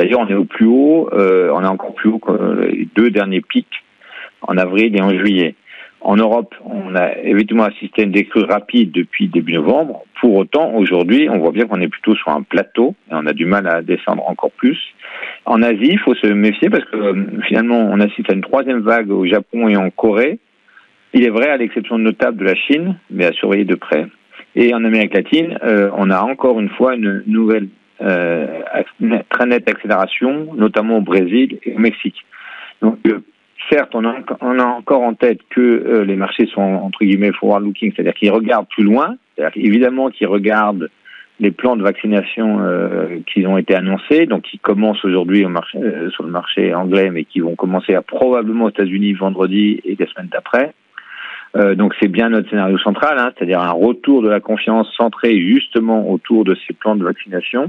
D'ailleurs, 0.00 0.20
on 0.20 0.28
est 0.28 0.34
au 0.34 0.46
plus 0.46 0.64
haut, 0.64 1.10
euh, 1.12 1.50
on 1.54 1.62
est 1.62 1.66
encore 1.66 1.92
plus 1.92 2.08
haut 2.08 2.18
que 2.18 2.62
les 2.62 2.88
deux 2.96 3.10
derniers 3.10 3.42
pics 3.42 3.84
en 4.40 4.56
avril 4.56 4.96
et 4.96 5.02
en 5.02 5.10
juillet. 5.10 5.54
En 6.00 6.16
Europe, 6.16 6.54
on 6.64 6.94
a 6.94 7.18
évidemment 7.18 7.64
assisté 7.64 8.00
à 8.00 8.04
une 8.06 8.10
décrue 8.10 8.44
rapide 8.44 8.92
depuis 8.92 9.28
début 9.28 9.52
novembre. 9.52 10.04
Pour 10.18 10.36
autant, 10.36 10.72
aujourd'hui, 10.72 11.28
on 11.28 11.38
voit 11.38 11.50
bien 11.50 11.66
qu'on 11.66 11.82
est 11.82 11.88
plutôt 11.88 12.14
sur 12.14 12.30
un 12.30 12.40
plateau 12.40 12.94
et 13.10 13.14
on 13.14 13.26
a 13.26 13.34
du 13.34 13.44
mal 13.44 13.68
à 13.68 13.82
descendre 13.82 14.26
encore 14.26 14.52
plus. 14.52 14.78
En 15.44 15.62
Asie, 15.62 15.90
il 15.90 15.98
faut 15.98 16.14
se 16.14 16.28
méfier 16.28 16.70
parce 16.70 16.84
que 16.86 16.96
euh, 16.96 17.26
finalement, 17.46 17.80
on 17.92 18.00
assiste 18.00 18.30
à 18.30 18.32
une 18.32 18.40
troisième 18.40 18.80
vague 18.80 19.10
au 19.10 19.26
Japon 19.26 19.68
et 19.68 19.76
en 19.76 19.90
Corée. 19.90 20.38
Il 21.12 21.26
est 21.26 21.30
vrai, 21.30 21.50
à 21.50 21.58
l'exception 21.58 21.98
notable 21.98 22.38
de 22.38 22.44
la 22.44 22.54
Chine, 22.54 22.96
mais 23.10 23.26
à 23.26 23.32
surveiller 23.32 23.66
de 23.66 23.74
près. 23.74 24.06
Et 24.56 24.72
en 24.72 24.82
Amérique 24.82 25.12
latine, 25.12 25.58
euh, 25.62 25.90
on 25.94 26.08
a 26.08 26.22
encore 26.22 26.58
une 26.58 26.70
fois 26.70 26.94
une 26.94 27.22
nouvelle 27.26 27.68
euh, 28.02 28.46
très 29.28 29.46
nette 29.46 29.68
accélération, 29.68 30.54
notamment 30.54 30.98
au 30.98 31.00
Brésil 31.00 31.58
et 31.64 31.74
au 31.74 31.78
Mexique. 31.78 32.24
Donc, 32.82 32.98
euh, 33.06 33.20
certes, 33.70 33.94
on 33.94 34.04
a, 34.04 34.14
on 34.40 34.58
a, 34.58 34.64
encore 34.64 35.02
en 35.02 35.14
tête 35.14 35.40
que 35.50 35.60
euh, 35.60 36.04
les 36.04 36.16
marchés 36.16 36.46
sont 36.46 36.60
entre 36.60 37.04
guillemets 37.04 37.32
forward-looking, 37.32 37.92
c'est-à-dire 37.94 38.14
qu'ils 38.14 38.30
regardent 38.30 38.68
plus 38.68 38.84
loin, 38.84 39.16
c'est-à-dire 39.36 39.62
évidemment 39.62 40.10
qu'ils 40.10 40.28
regardent 40.28 40.88
les 41.40 41.50
plans 41.50 41.76
de 41.76 41.82
vaccination 41.82 42.60
euh, 42.60 43.20
qui 43.26 43.46
ont 43.46 43.56
été 43.56 43.74
annoncés, 43.74 44.26
donc 44.26 44.42
qui 44.42 44.58
commencent 44.58 45.04
aujourd'hui 45.04 45.44
au 45.44 45.48
marché, 45.48 45.78
sur 46.10 46.24
le 46.24 46.30
marché 46.30 46.74
anglais, 46.74 47.10
mais 47.10 47.24
qui 47.24 47.40
vont 47.40 47.54
commencer 47.54 47.94
à 47.94 48.02
probablement 48.02 48.66
aux 48.66 48.70
États-Unis 48.70 49.14
vendredi 49.14 49.80
et 49.84 49.96
des 49.96 50.06
semaines 50.06 50.28
d'après. 50.30 50.74
Euh, 51.56 51.74
donc 51.74 51.94
c'est 52.00 52.08
bien 52.08 52.28
notre 52.28 52.48
scénario 52.48 52.78
central, 52.78 53.18
hein, 53.18 53.32
c'est-à-dire 53.36 53.60
un 53.60 53.72
retour 53.72 54.22
de 54.22 54.28
la 54.28 54.40
confiance 54.40 54.88
centré 54.96 55.40
justement 55.40 56.08
autour 56.10 56.44
de 56.44 56.56
ces 56.66 56.74
plans 56.74 56.94
de 56.94 57.02
vaccination, 57.02 57.64
euh, 57.64 57.68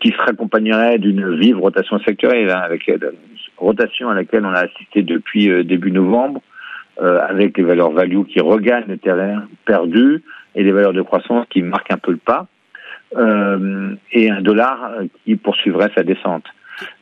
qui 0.00 0.10
se 0.10 0.16
raccompagnerait 0.16 0.98
d'une 0.98 1.36
vive 1.38 1.58
rotation 1.58 1.98
sectorielle, 2.00 2.50
hein, 2.50 2.60
avec 2.62 2.86
une 2.88 3.02
euh, 3.02 3.12
rotation 3.56 4.08
à 4.08 4.14
laquelle 4.14 4.44
on 4.44 4.52
a 4.52 4.60
assisté 4.60 5.02
depuis 5.02 5.64
début 5.64 5.92
novembre, 5.92 6.40
avec 6.98 7.56
les 7.56 7.64
valeurs 7.64 7.92
value 7.92 8.24
qui 8.24 8.40
regagnent 8.40 8.88
le 8.88 8.98
terrain 8.98 9.44
perdu 9.64 10.22
et 10.54 10.62
les 10.62 10.70
valeurs 10.70 10.92
de 10.92 11.00
croissance 11.00 11.46
qui 11.48 11.62
marquent 11.62 11.92
un 11.92 11.96
peu 11.96 12.10
le 12.10 12.18
pas, 12.18 12.46
et 14.12 14.30
un 14.30 14.40
dollar 14.42 14.92
qui 15.24 15.36
poursuivrait 15.36 15.90
sa 15.94 16.02
descente. 16.02 16.44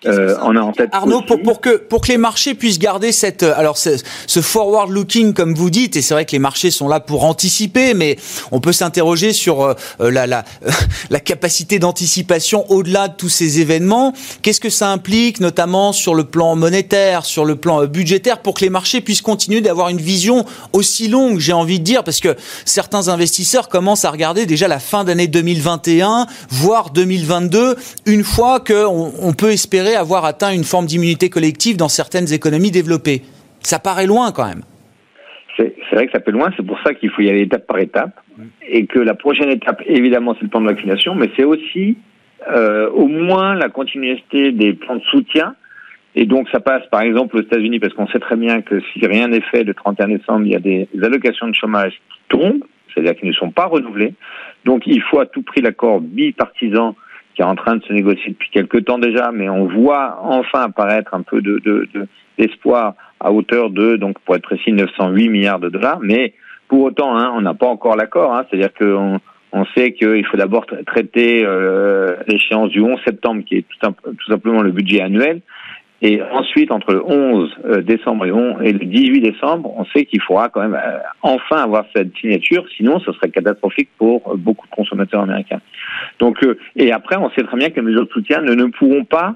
Euh, 0.06 0.36
on 0.42 0.54
a 0.56 0.60
en 0.60 0.72
tête 0.72 0.90
Arnaud, 0.92 1.22
pour, 1.22 1.42
pour, 1.42 1.60
que 1.60 1.76
pour 1.76 2.02
que 2.02 2.08
les 2.08 2.18
marchés 2.18 2.54
puissent 2.54 2.78
garder 2.78 3.10
cette 3.12 3.42
euh, 3.42 3.52
alors 3.56 3.76
ce, 3.76 3.90
ce 4.26 4.40
forward 4.40 4.90
looking 4.90 5.32
comme 5.34 5.54
vous 5.54 5.70
dites, 5.70 5.96
et 5.96 6.02
c'est 6.02 6.14
vrai 6.14 6.24
que 6.24 6.32
les 6.32 6.38
marchés 6.38 6.70
sont 6.70 6.88
là 6.88 7.00
pour 7.00 7.24
anticiper, 7.24 7.94
mais 7.94 8.16
on 8.52 8.60
peut 8.60 8.72
s'interroger 8.72 9.32
sur 9.32 9.62
euh, 9.62 9.74
la 9.98 10.26
la, 10.26 10.44
la 11.10 11.20
capacité 11.20 11.78
d'anticipation 11.78 12.70
au-delà 12.70 13.08
de 13.08 13.14
tous 13.16 13.28
ces 13.28 13.60
événements. 13.60 14.12
Qu'est-ce 14.42 14.60
que 14.60 14.70
ça 14.70 14.90
implique, 14.90 15.40
notamment 15.40 15.92
sur 15.92 16.14
le 16.14 16.24
plan 16.24 16.54
monétaire, 16.54 17.24
sur 17.24 17.44
le 17.44 17.56
plan 17.56 17.84
budgétaire, 17.86 18.38
pour 18.40 18.54
que 18.54 18.60
les 18.60 18.70
marchés 18.70 19.00
puissent 19.00 19.22
continuer 19.22 19.60
d'avoir 19.60 19.88
une 19.88 20.00
vision 20.00 20.44
aussi 20.72 21.08
longue, 21.08 21.40
j'ai 21.40 21.52
envie 21.52 21.80
de 21.80 21.84
dire, 21.84 22.04
parce 22.04 22.20
que 22.20 22.36
certains 22.64 23.08
investisseurs 23.08 23.68
commencent 23.68 24.04
à 24.04 24.10
regarder 24.10 24.46
déjà 24.46 24.68
la 24.68 24.78
fin 24.78 25.04
d'année 25.04 25.26
2021, 25.26 26.26
voire 26.50 26.90
2022, 26.90 27.76
une 28.06 28.24
fois 28.24 28.60
qu'on 28.60 29.12
on 29.20 29.32
peut 29.32 29.50
espérer 29.50 29.67
espérer 29.68 29.96
avoir 29.96 30.24
atteint 30.24 30.50
une 30.50 30.64
forme 30.64 30.86
d'immunité 30.86 31.28
collective 31.28 31.76
dans 31.76 31.90
certaines 31.90 32.32
économies 32.32 32.70
développées. 32.70 33.20
Ça 33.60 33.78
paraît 33.78 34.06
loin 34.06 34.32
quand 34.32 34.46
même. 34.46 34.62
C'est 35.58 35.94
vrai 35.94 36.06
que 36.06 36.12
ça 36.12 36.20
fait 36.20 36.30
loin, 36.30 36.50
c'est 36.56 36.64
pour 36.64 36.78
ça 36.82 36.94
qu'il 36.94 37.10
faut 37.10 37.20
y 37.20 37.28
aller 37.28 37.42
étape 37.42 37.66
par 37.66 37.78
étape. 37.78 38.18
Et 38.66 38.86
que 38.86 38.98
la 38.98 39.14
prochaine 39.14 39.50
étape, 39.50 39.82
évidemment, 39.84 40.34
c'est 40.34 40.44
le 40.44 40.48
plan 40.48 40.60
de 40.60 40.66
vaccination, 40.68 41.14
mais 41.14 41.28
c'est 41.36 41.44
aussi 41.44 41.98
euh, 42.48 42.88
au 42.90 43.08
moins 43.08 43.56
la 43.56 43.68
continuité 43.68 44.52
des 44.52 44.72
plans 44.72 44.96
de 44.96 45.02
soutien. 45.10 45.54
Et 46.14 46.24
donc 46.24 46.48
ça 46.50 46.60
passe 46.60 46.86
par 46.90 47.02
exemple 47.02 47.36
aux 47.36 47.42
États-Unis, 47.42 47.78
parce 47.78 47.92
qu'on 47.92 48.06
sait 48.08 48.20
très 48.20 48.36
bien 48.36 48.62
que 48.62 48.80
si 48.92 49.04
rien 49.04 49.28
n'est 49.28 49.42
fait 49.42 49.64
le 49.64 49.74
31 49.74 50.08
décembre, 50.08 50.46
il 50.46 50.52
y 50.52 50.56
a 50.56 50.60
des 50.60 50.88
allocations 51.02 51.48
de 51.48 51.54
chômage 51.54 51.92
qui 51.92 52.20
tombent, 52.28 52.64
c'est-à-dire 52.94 53.16
qui 53.16 53.26
ne 53.26 53.32
sont 53.32 53.50
pas 53.50 53.66
renouvelées. 53.66 54.14
Donc 54.64 54.86
il 54.86 55.02
faut 55.02 55.20
à 55.20 55.26
tout 55.26 55.42
prix 55.42 55.60
l'accord 55.60 56.00
bipartisan 56.00 56.94
qui 57.38 57.42
est 57.42 57.46
en 57.46 57.54
train 57.54 57.76
de 57.76 57.84
se 57.84 57.92
négocier 57.92 58.30
depuis 58.30 58.50
quelques 58.50 58.84
temps 58.84 58.98
déjà, 58.98 59.30
mais 59.32 59.48
on 59.48 59.66
voit 59.66 60.18
enfin 60.24 60.62
apparaître 60.62 61.14
un 61.14 61.22
peu 61.22 61.40
de, 61.40 61.62
d'espoir 62.36 62.94
à 63.20 63.30
hauteur 63.30 63.70
de, 63.70 63.94
donc 63.94 64.18
pour 64.24 64.34
être 64.34 64.42
précis, 64.42 64.72
908 64.72 65.28
milliards 65.28 65.60
de 65.60 65.68
dollars. 65.68 66.00
Mais 66.02 66.34
pour 66.66 66.82
autant, 66.82 67.16
hein, 67.16 67.30
on 67.36 67.40
n'a 67.40 67.54
pas 67.54 67.68
encore 67.68 67.94
l'accord. 67.94 68.34
Hein, 68.34 68.44
c'est-à-dire 68.50 68.74
qu'on 68.74 69.20
on 69.52 69.64
sait 69.66 69.92
qu'il 69.92 70.26
faut 70.26 70.36
d'abord 70.36 70.66
traiter 70.84 71.44
euh, 71.46 72.16
l'échéance 72.26 72.70
du 72.70 72.80
11 72.80 72.98
septembre, 73.04 73.44
qui 73.46 73.58
est 73.58 73.66
tout, 73.68 73.92
tout, 74.02 74.32
simplement 74.32 74.60
le 74.60 74.72
budget 74.72 75.00
annuel. 75.00 75.40
Et 76.00 76.22
ensuite, 76.22 76.70
entre 76.70 76.92
le 76.92 77.04
11 77.04 77.56
euh, 77.64 77.82
décembre 77.82 78.24
et, 78.62 78.72
le 78.72 78.84
18 78.84 79.20
décembre, 79.20 79.74
on 79.76 79.84
sait 79.86 80.04
qu'il 80.04 80.20
faudra 80.20 80.48
quand 80.48 80.60
même 80.60 80.74
euh, 80.74 80.98
enfin 81.22 81.56
avoir 81.56 81.84
cette 81.94 82.16
signature, 82.16 82.64
sinon 82.76 83.00
ce 83.00 83.12
serait 83.12 83.30
catastrophique 83.30 83.90
pour 83.98 84.36
beaucoup 84.36 84.66
de 84.68 84.74
consommateurs 84.74 85.22
américains. 85.22 85.60
Donc, 86.20 86.38
et 86.76 86.92
après, 86.92 87.16
on 87.16 87.30
sait 87.30 87.42
très 87.42 87.56
bien 87.56 87.70
que 87.70 87.76
les 87.76 87.82
mesures 87.82 88.06
de 88.06 88.10
soutien 88.10 88.40
ne, 88.42 88.64
pourront 88.66 89.04
pas 89.04 89.34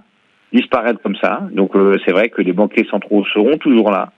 disparaître 0.53 1.01
comme 1.03 1.17
ça. 1.17 1.49
Donc, 1.53 1.73
c'est 2.05 2.13
vrai 2.13 2.29
que 2.29 2.43
les 2.43 2.53
banquiers 2.53 2.87
centraux 2.91 3.25
seront 3.33 3.57
toujours 3.57 3.91
là. 3.91 4.13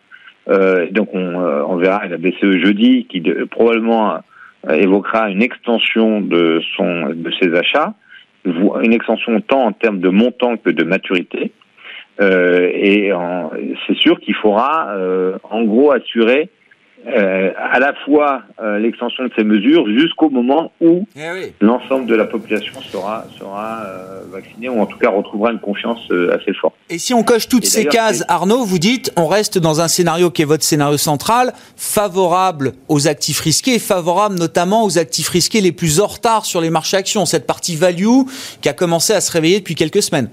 donc, 0.90 1.08
on, 1.14 1.36
on 1.36 1.76
verra 1.76 2.06
la 2.08 2.18
BCE 2.18 2.58
jeudi, 2.62 3.06
qui 3.06 3.22
probablement 3.50 4.18
euh, 4.68 4.74
évoquera 4.74 5.30
une 5.30 5.42
extension 5.42 6.20
de 6.20 6.60
son 6.76 7.10
de 7.10 7.30
ses 7.40 7.54
achats, 7.54 7.94
une 8.46 8.92
extension 8.92 9.40
tant 9.40 9.64
en 9.64 9.72
termes 9.72 10.00
de 10.00 10.08
montant 10.08 10.56
que 10.56 10.70
de 10.70 10.84
maturité. 10.84 11.52
Euh, 12.20 12.70
et 12.72 13.10
c'est 13.86 13.96
sûr 13.96 14.20
qu'il 14.20 14.34
faudra, 14.36 14.94
euh, 14.96 15.38
en 15.50 15.64
gros, 15.64 15.92
assurer 15.92 16.50
euh, 17.06 17.50
à 17.58 17.80
la 17.80 17.92
fois 18.06 18.42
euh, 18.62 18.78
l'extension 18.78 19.24
de 19.24 19.30
ces 19.36 19.44
mesures 19.44 19.86
jusqu'au 19.88 20.30
moment 20.30 20.72
où 20.80 21.06
eh 21.16 21.52
l'ensemble 21.60 22.06
de 22.06 22.14
la 22.14 22.24
population 22.24 22.80
sera 22.80 23.26
sera 23.38 23.82
euh, 23.84 24.22
vaccinée 24.32 24.70
ou 24.70 24.80
en 24.80 24.86
tout 24.86 24.96
cas 24.96 25.10
retrouvera 25.10 25.52
une 25.52 25.58
confiance 25.58 26.00
assez 26.32 26.54
forte. 26.54 26.74
Et 26.88 26.96
si 26.98 27.12
on 27.12 27.22
coche 27.22 27.48
toutes 27.48 27.66
ces 27.66 27.84
cases, 27.84 28.24
Arnaud, 28.28 28.64
vous 28.64 28.78
dites, 28.78 29.12
on 29.16 29.26
reste 29.26 29.58
dans 29.58 29.82
un 29.82 29.88
scénario 29.88 30.30
qui 30.30 30.40
est 30.42 30.46
votre 30.46 30.64
scénario 30.64 30.96
central, 30.96 31.52
favorable 31.76 32.72
aux 32.88 33.06
actifs 33.06 33.40
risqués, 33.40 33.78
favorable 33.78 34.36
notamment 34.38 34.84
aux 34.84 34.96
actifs 34.96 35.28
risqués 35.28 35.60
les 35.60 35.72
plus 35.72 36.00
en 36.00 36.06
retard 36.06 36.46
sur 36.46 36.62
les 36.62 36.70
marchés 36.70 36.96
actions, 36.96 37.26
cette 37.26 37.46
partie 37.46 37.76
value 37.76 38.22
qui 38.62 38.68
a 38.70 38.72
commencé 38.72 39.12
à 39.12 39.20
se 39.20 39.30
réveiller 39.30 39.58
depuis 39.58 39.74
quelques 39.74 40.02
semaines 40.02 40.30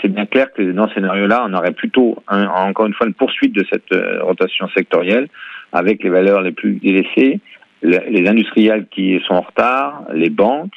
c'est 0.00 0.08
bien 0.08 0.26
clair 0.26 0.52
que 0.52 0.62
dans 0.72 0.88
ce 0.88 0.94
scénario-là, 0.94 1.46
on 1.48 1.54
aurait 1.54 1.72
plutôt, 1.72 2.16
encore 2.28 2.86
une 2.86 2.94
fois, 2.94 3.06
une 3.06 3.14
poursuite 3.14 3.54
de 3.54 3.64
cette 3.70 3.92
euh, 3.92 4.22
rotation 4.22 4.68
sectorielle 4.68 5.28
avec 5.72 6.02
les 6.02 6.10
valeurs 6.10 6.40
les 6.40 6.52
plus 6.52 6.74
délaissées, 6.74 7.40
les 7.82 8.28
industriels 8.28 8.86
qui 8.90 9.20
sont 9.26 9.34
en 9.34 9.42
retard, 9.42 10.04
les 10.12 10.30
banques. 10.30 10.72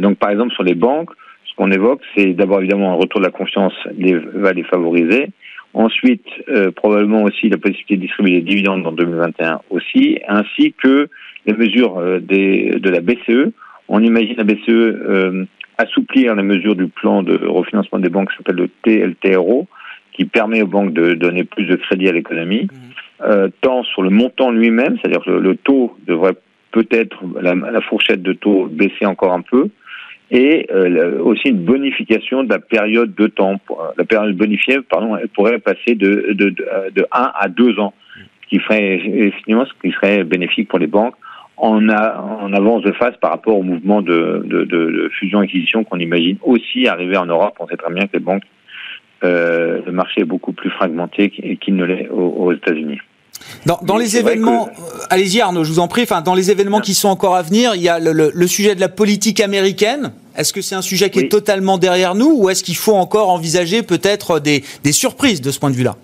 Donc, 0.00 0.18
par 0.18 0.30
exemple, 0.30 0.54
sur 0.54 0.62
les 0.62 0.74
banques, 0.74 1.10
ce 1.44 1.54
qu'on 1.56 1.70
évoque, 1.70 2.00
c'est 2.16 2.32
d'abord 2.32 2.60
évidemment 2.60 2.92
un 2.92 2.96
retour 2.96 3.20
de 3.20 3.26
la 3.26 3.32
confiance 3.32 3.74
les, 3.96 4.14
va 4.14 4.52
les 4.52 4.62
favoriser. 4.62 5.28
Ensuite, 5.74 6.24
euh, 6.48 6.70
probablement 6.70 7.24
aussi 7.24 7.48
la 7.48 7.58
possibilité 7.58 7.96
de 7.96 8.02
distribuer 8.02 8.40
des 8.40 8.42
dividendes 8.42 8.86
en 8.86 8.92
2021 8.92 9.60
aussi, 9.70 10.18
ainsi 10.28 10.72
que 10.72 11.08
les 11.46 11.52
mesures 11.52 11.98
euh, 11.98 12.20
de 12.20 12.90
la 12.90 13.00
BCE. 13.00 13.52
On 13.88 14.02
imagine 14.02 14.36
la 14.36 14.44
BCE 14.44 15.48
assouplir 15.80 16.34
les 16.34 16.42
mesures 16.42 16.76
du 16.76 16.88
plan 16.88 17.22
de 17.22 17.36
refinancement 17.46 17.98
des 17.98 18.08
banques 18.08 18.30
qui 18.30 18.36
s'appelle 18.36 18.56
le 18.56 18.68
TLTRO, 18.82 19.66
qui 20.12 20.24
permet 20.24 20.62
aux 20.62 20.66
banques 20.66 20.92
de 20.92 21.14
donner 21.14 21.44
plus 21.44 21.64
de 21.64 21.76
crédit 21.76 22.08
à 22.08 22.12
l'économie, 22.12 22.64
mmh. 22.64 23.24
euh, 23.24 23.48
tant 23.60 23.82
sur 23.84 24.02
le 24.02 24.10
montant 24.10 24.50
lui-même, 24.50 24.98
c'est-à-dire 25.00 25.22
que 25.24 25.30
le, 25.30 25.56
taux 25.56 25.96
devrait 26.06 26.34
peut-être, 26.72 27.22
la, 27.40 27.80
fourchette 27.82 28.22
de 28.22 28.32
taux 28.32 28.66
baisser 28.66 29.06
encore 29.06 29.32
un 29.32 29.42
peu, 29.42 29.68
et 30.30 30.66
euh, 30.70 31.20
aussi 31.22 31.48
une 31.48 31.64
bonification 31.64 32.44
de 32.44 32.50
la 32.50 32.60
période 32.60 33.14
de 33.16 33.26
temps. 33.26 33.60
La 33.96 34.04
période 34.04 34.36
bonifiée, 34.36 34.78
pardon, 34.88 35.16
elle 35.16 35.28
pourrait 35.28 35.58
passer 35.58 35.94
de, 35.96 36.34
de, 36.34 36.50
de, 36.50 36.64
de 36.94 37.06
1 37.10 37.32
à 37.34 37.48
2 37.48 37.80
ans, 37.80 37.94
ce 38.42 38.48
qui 38.48 38.58
ferait 38.60 39.32
finalement 39.42 39.66
ce 39.66 39.72
qui 39.82 39.92
serait 39.92 40.22
bénéfique 40.22 40.68
pour 40.68 40.78
les 40.78 40.86
banques 40.86 41.16
en, 41.60 41.88
en 41.88 42.52
avance 42.52 42.82
de 42.82 42.92
face 42.92 43.14
par 43.20 43.30
rapport 43.30 43.56
au 43.56 43.62
mouvement 43.62 44.00
de, 44.00 44.42
de, 44.46 44.64
de, 44.64 45.10
fusion-acquisition 45.18 45.84
qu'on 45.84 45.98
imagine 45.98 46.36
aussi 46.42 46.88
arriver 46.88 47.16
en 47.16 47.26
Europe. 47.26 47.54
On 47.60 47.68
sait 47.68 47.76
très 47.76 47.92
bien 47.92 48.06
que 48.06 48.14
les 48.14 48.20
banques, 48.20 48.44
euh, 49.24 49.80
le 49.84 49.92
marché 49.92 50.22
est 50.22 50.24
beaucoup 50.24 50.52
plus 50.52 50.70
fragmenté 50.70 51.30
qu'il 51.30 51.76
ne 51.76 51.84
l'est 51.84 52.08
aux, 52.08 52.52
États-Unis. 52.52 52.98
Dans, 53.66 53.78
dans 53.82 53.96
les 53.96 54.16
événements, 54.16 54.68
euh, 54.68 55.06
allez-y 55.10 55.40
Arnaud, 55.40 55.64
je 55.64 55.70
vous 55.70 55.78
en 55.78 55.88
prie. 55.88 56.02
Enfin, 56.02 56.22
dans 56.22 56.34
les 56.34 56.50
événements 56.50 56.80
qui 56.80 56.94
sont 56.94 57.08
encore 57.08 57.36
à 57.36 57.42
venir, 57.42 57.74
il 57.74 57.82
y 57.82 57.88
a 57.88 57.98
le, 57.98 58.12
le, 58.12 58.46
sujet 58.46 58.74
de 58.74 58.80
la 58.80 58.88
politique 58.88 59.40
américaine. 59.40 60.12
Est-ce 60.36 60.52
que 60.52 60.62
c'est 60.62 60.74
un 60.74 60.82
sujet 60.82 61.10
qui 61.10 61.20
est 61.20 61.28
totalement 61.28 61.76
derrière 61.76 62.14
nous, 62.14 62.32
ou 62.34 62.48
est-ce 62.48 62.62
qu'il 62.62 62.76
faut 62.76 62.94
encore 62.94 63.30
envisager 63.30 63.82
peut-être 63.82 64.40
des, 64.40 64.62
des 64.84 64.92
surprises 64.92 65.40
de 65.40 65.50
ce 65.50 65.58
point 65.58 65.70
de 65.70 65.76
vue-là? 65.76 65.96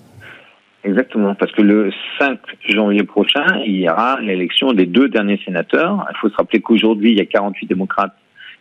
Exactement, 0.86 1.34
parce 1.34 1.50
que 1.50 1.62
le 1.62 1.90
5 2.20 2.38
janvier 2.68 3.02
prochain, 3.02 3.44
il 3.66 3.80
y 3.80 3.90
aura 3.90 4.20
l'élection 4.20 4.72
des 4.72 4.86
deux 4.86 5.08
derniers 5.08 5.40
sénateurs. 5.44 6.06
Il 6.12 6.16
faut 6.18 6.28
se 6.28 6.36
rappeler 6.36 6.60
qu'aujourd'hui, 6.60 7.10
il 7.10 7.18
y 7.18 7.20
a 7.20 7.24
48 7.26 7.66
démocrates 7.66 8.14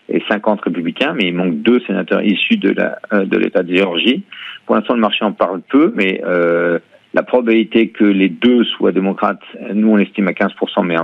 et 0.09 0.23
50 0.27 0.61
républicains, 0.61 1.13
mais 1.13 1.27
il 1.27 1.35
manque 1.35 1.61
deux 1.61 1.79
sénateurs 1.81 2.23
issus 2.23 2.57
de 2.57 2.75
euh, 3.13 3.25
de 3.25 3.37
l'État 3.37 3.61
de 3.61 3.75
Géorgie. 3.75 4.23
Pour 4.65 4.75
l'instant, 4.75 4.95
le 4.95 5.01
marché 5.01 5.23
en 5.23 5.33
parle 5.33 5.61
peu, 5.69 5.93
mais 5.95 6.19
euh, 6.25 6.79
la 7.13 7.21
probabilité 7.21 7.89
que 7.89 8.05
les 8.05 8.29
deux 8.29 8.63
soient 8.63 8.91
démocrates, 8.91 9.43
nous 9.71 9.91
on 9.91 9.95
l'estime 9.95 10.27
à 10.27 10.31
15%, 10.31 10.83
mais 10.83 10.97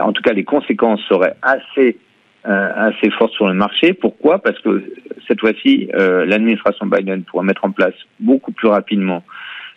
en, 0.00 0.12
tout 0.12 0.22
cas 0.22 0.32
les 0.32 0.44
conséquences 0.44 1.02
seraient 1.02 1.36
assez 1.42 1.98
euh, 2.46 2.70
assez 2.76 3.10
fortes 3.10 3.34
sur 3.34 3.46
le 3.46 3.54
marché. 3.54 3.92
Pourquoi? 3.92 4.38
Parce 4.38 4.58
que 4.60 4.82
cette 5.28 5.40
fois-ci, 5.40 5.90
euh, 5.94 6.24
l'administration 6.24 6.86
Biden 6.86 7.24
pourra 7.24 7.42
mettre 7.42 7.66
en 7.66 7.72
place 7.72 7.94
beaucoup 8.20 8.52
plus 8.52 8.68
rapidement 8.68 9.22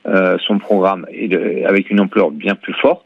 son 0.05 0.59
programme 0.59 1.05
est 1.11 1.65
avec 1.65 1.89
une 1.89 1.99
ampleur 1.99 2.31
bien 2.31 2.55
plus 2.55 2.73
forte, 2.73 3.05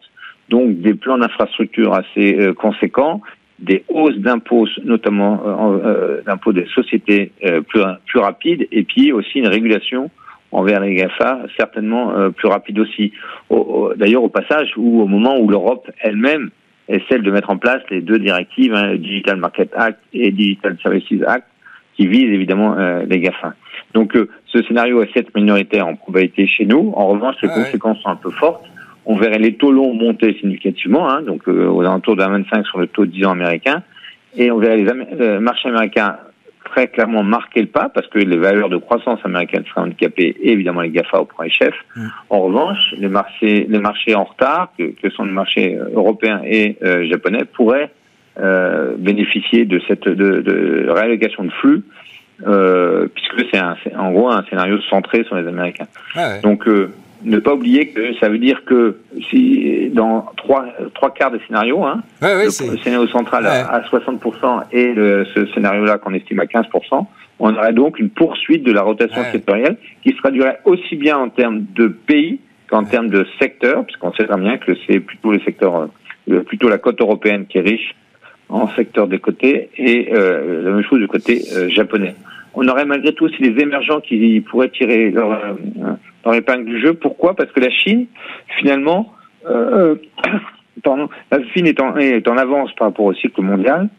donc 0.49 0.81
des 0.81 0.93
plans 0.93 1.17
d'infrastructure 1.17 1.93
assez 1.93 2.37
euh, 2.39 2.53
conséquents, 2.53 3.21
des 3.59 3.83
hausses 3.87 4.17
d'impôts, 4.17 4.67
notamment 4.83 5.41
euh, 5.45 6.21
d'impôts 6.25 6.53
des 6.53 6.65
sociétés 6.73 7.31
plus, 7.67 7.81
plus 8.05 8.19
rapides, 8.19 8.67
et 8.71 8.83
puis 8.83 9.11
aussi 9.11 9.39
une 9.39 9.47
régulation 9.47 10.09
envers 10.51 10.81
les 10.81 10.95
GAFA, 10.95 11.39
certainement 11.57 12.29
plus 12.31 12.47
rapide 12.47 12.77
aussi. 12.77 13.11
D'ailleurs, 13.95 14.23
au 14.23 14.29
passage, 14.29 14.71
ou 14.77 15.01
au 15.01 15.07
moment 15.07 15.39
où 15.39 15.49
l'Europe 15.49 15.89
elle-même 15.99 16.51
celle 17.09 17.23
de 17.23 17.31
mettre 17.31 17.49
en 17.49 17.57
place 17.57 17.81
les 17.89 18.01
deux 18.01 18.19
directives, 18.19 18.75
hein, 18.75 18.95
Digital 18.95 19.37
Market 19.37 19.71
Act 19.75 19.99
et 20.13 20.29
Digital 20.31 20.77
Services 20.83 21.23
Act, 21.25 21.47
qui 21.95 22.05
visent 22.05 22.31
évidemment 22.31 22.75
les 23.07 23.19
GAFA. 23.19 23.55
Donc 23.93 24.15
euh, 24.15 24.29
ce 24.47 24.61
scénario 24.63 25.01
est 25.03 25.09
cette 25.13 25.33
minoritaire 25.35 25.87
en 25.87 25.95
probabilité 25.95 26.47
chez 26.47 26.65
nous. 26.65 26.93
En 26.95 27.07
revanche, 27.07 27.35
les 27.41 27.49
conséquences 27.49 27.99
sont 27.99 28.09
un 28.09 28.15
peu 28.15 28.31
fortes. 28.31 28.65
On 29.05 29.15
verrait 29.15 29.39
les 29.39 29.55
taux 29.55 29.71
longs 29.71 29.93
monter 29.93 30.35
significativement, 30.39 31.09
hein, 31.09 31.21
donc 31.21 31.47
euh, 31.47 31.67
aux 31.67 31.81
alentours 31.81 32.15
d'un 32.15 32.29
25 32.29 32.65
sur 32.65 32.79
le 32.79 32.87
taux 32.87 33.05
de 33.05 33.11
10 33.11 33.25
ans 33.25 33.31
américain, 33.31 33.83
et 34.35 34.49
on 34.49 34.59
verrait 34.59 34.77
les 34.77 34.87
euh, 34.89 35.39
marchés 35.41 35.69
américains 35.69 36.17
très 36.63 36.87
clairement 36.87 37.21
marquer 37.21 37.61
le 37.61 37.67
pas 37.67 37.89
parce 37.89 38.07
que 38.07 38.17
les 38.17 38.37
valeurs 38.37 38.69
de 38.69 38.77
croissance 38.77 39.19
américaines 39.25 39.65
seraient 39.65 39.81
handicapées 39.81 40.35
et 40.41 40.53
évidemment 40.53 40.81
les 40.81 40.89
GAFA 40.89 41.19
au 41.19 41.25
premier 41.25 41.49
chef. 41.49 41.75
En 42.29 42.39
revanche, 42.39 42.79
les 42.97 43.09
marchés, 43.09 43.67
les 43.69 43.79
marchés 43.79 44.15
en 44.15 44.23
retard, 44.23 44.71
que, 44.77 45.09
sont 45.11 45.25
les 45.25 45.33
marchés 45.33 45.77
européens 45.93 46.41
et 46.45 46.77
japonais, 47.11 47.43
pourraient 47.43 47.91
bénéficier 48.97 49.65
de 49.65 49.81
cette 49.87 50.07
de, 50.07 50.41
de 50.41 50.87
réallocation 50.89 51.43
de 51.43 51.51
flux 51.51 51.83
euh, 52.45 53.07
puisque 53.13 53.49
c'est 53.51 53.95
en 53.95 54.11
gros 54.11 54.29
un 54.29 54.43
scénario 54.49 54.79
centré 54.89 55.23
sur 55.23 55.35
les 55.35 55.47
Américains. 55.47 55.87
Ah 56.15 56.39
Donc 56.41 56.67
euh, 56.67 56.91
ne 57.23 57.39
pas 57.39 57.53
oublier 57.53 57.87
que 57.89 58.13
ça 58.19 58.29
veut 58.29 58.39
dire 58.39 58.65
que 58.65 58.97
si 59.29 59.89
dans 59.93 60.31
trois 60.35 60.65
trois 60.93 61.13
quarts 61.13 61.31
des 61.31 61.39
scénarios, 61.47 61.83
hein, 61.85 62.01
le, 62.21 62.49
scénario 62.49 63.07
central 63.07 63.45
à, 63.45 63.81
60% 63.81 64.63
et 64.71 64.93
le, 64.93 65.25
ce 65.33 65.45
scénario-là 65.53 65.99
qu'on 65.99 66.13
estime 66.13 66.39
à 66.39 66.45
15%, 66.45 67.05
on 67.39 67.55
aurait 67.55 67.73
donc 67.73 67.99
une 67.99 68.09
poursuite 68.09 68.63
de 68.63 68.71
la 68.71 68.81
rotation 68.81 69.23
sectorielle 69.31 69.77
qui 70.03 70.11
se 70.11 70.17
traduirait 70.17 70.59
aussi 70.65 70.95
bien 70.95 71.17
en 71.17 71.29
termes 71.29 71.65
de 71.75 71.87
pays 71.87 72.39
qu'en 72.69 72.83
termes 72.83 73.09
de 73.09 73.25
secteur, 73.39 73.85
puisqu'on 73.85 74.13
sait 74.13 74.25
très 74.25 74.39
bien 74.39 74.57
que 74.57 74.71
c'est 74.87 74.99
plutôt 74.99 75.31
les 75.31 75.43
secteurs, 75.43 75.89
euh, 76.31 76.39
plutôt 76.41 76.69
la 76.69 76.77
côte 76.77 76.99
européenne 76.99 77.45
qui 77.45 77.57
est 77.57 77.61
riche 77.61 77.95
en 78.49 78.67
secteur 78.75 79.07
des 79.07 79.19
côtés 79.19 79.69
et 79.77 80.09
euh, 80.13 80.63
la 80.63 80.71
même 80.71 80.83
chose 80.83 80.99
du 80.99 81.07
côté 81.07 81.41
euh, 81.55 81.69
japonais. 81.69 82.15
On 82.53 82.67
aurait 82.67 82.85
malgré 82.85 83.13
tout 83.13 83.25
aussi 83.25 83.41
les 83.41 83.59
émergents 83.61 83.99
qui 83.99 84.41
pourraient 84.41 84.69
tirer 84.69 85.09
leur, 85.09 85.31
euh, 86.25 86.33
épingle 86.33 86.65
du 86.65 86.79
jeu. 86.79 86.93
Pourquoi? 86.93 87.35
Parce 87.35 87.51
que 87.51 87.59
la 87.59 87.71
Chine, 87.71 88.05
finalement, 88.59 89.13
la 89.45 89.95
Chine 91.53 91.67
est 91.67 91.79
en, 91.81 92.37
avance 92.37 92.71
par 92.75 92.89
rapport 92.89 93.05
au 93.05 93.13
cycle 93.13 93.41
mondial. 93.41 93.89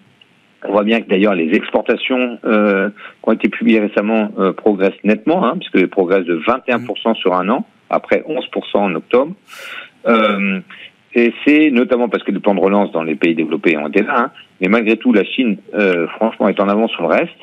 On 0.67 0.73
voit 0.73 0.85
bien 0.85 1.03
que 1.03 1.09
d'ailleurs 1.09 1.35
les 1.35 1.53
exportations 1.55 2.39
qui 2.43 3.29
ont 3.29 3.33
été 3.33 3.49
publiées 3.49 3.81
récemment 3.81 4.31
progressent 4.57 5.03
nettement, 5.05 5.45
hein, 5.45 5.57
puisqu'elles 5.59 5.89
progressent 5.89 6.25
de 6.25 6.39
21% 6.39 7.17
sur 7.17 7.35
un 7.35 7.49
an, 7.51 7.67
après 7.91 8.25
11% 8.27 8.77
en 8.77 8.95
octobre. 8.95 9.35
C'est 11.15 11.71
notamment 11.71 12.09
parce 12.09 12.25
que 12.25 12.33
le 12.33 12.41
plan 12.41 12.55
de 12.55 12.61
relance 12.61 12.91
dans 12.93 13.03
les 13.03 13.15
pays 13.15 13.35
développés 13.35 13.77
ont 13.77 13.89
été 13.89 14.03
là, 14.03 14.15
hein, 14.19 14.31
mais 14.61 14.69
malgré 14.69 14.97
tout, 14.97 15.13
la 15.13 15.25
Chine, 15.25 15.59
euh, 15.75 16.07
franchement, 16.09 16.49
est 16.49 16.59
en 16.61 16.69
avance 16.69 16.91
sur 16.93 17.03
le 17.03 17.09
reste. 17.09 17.37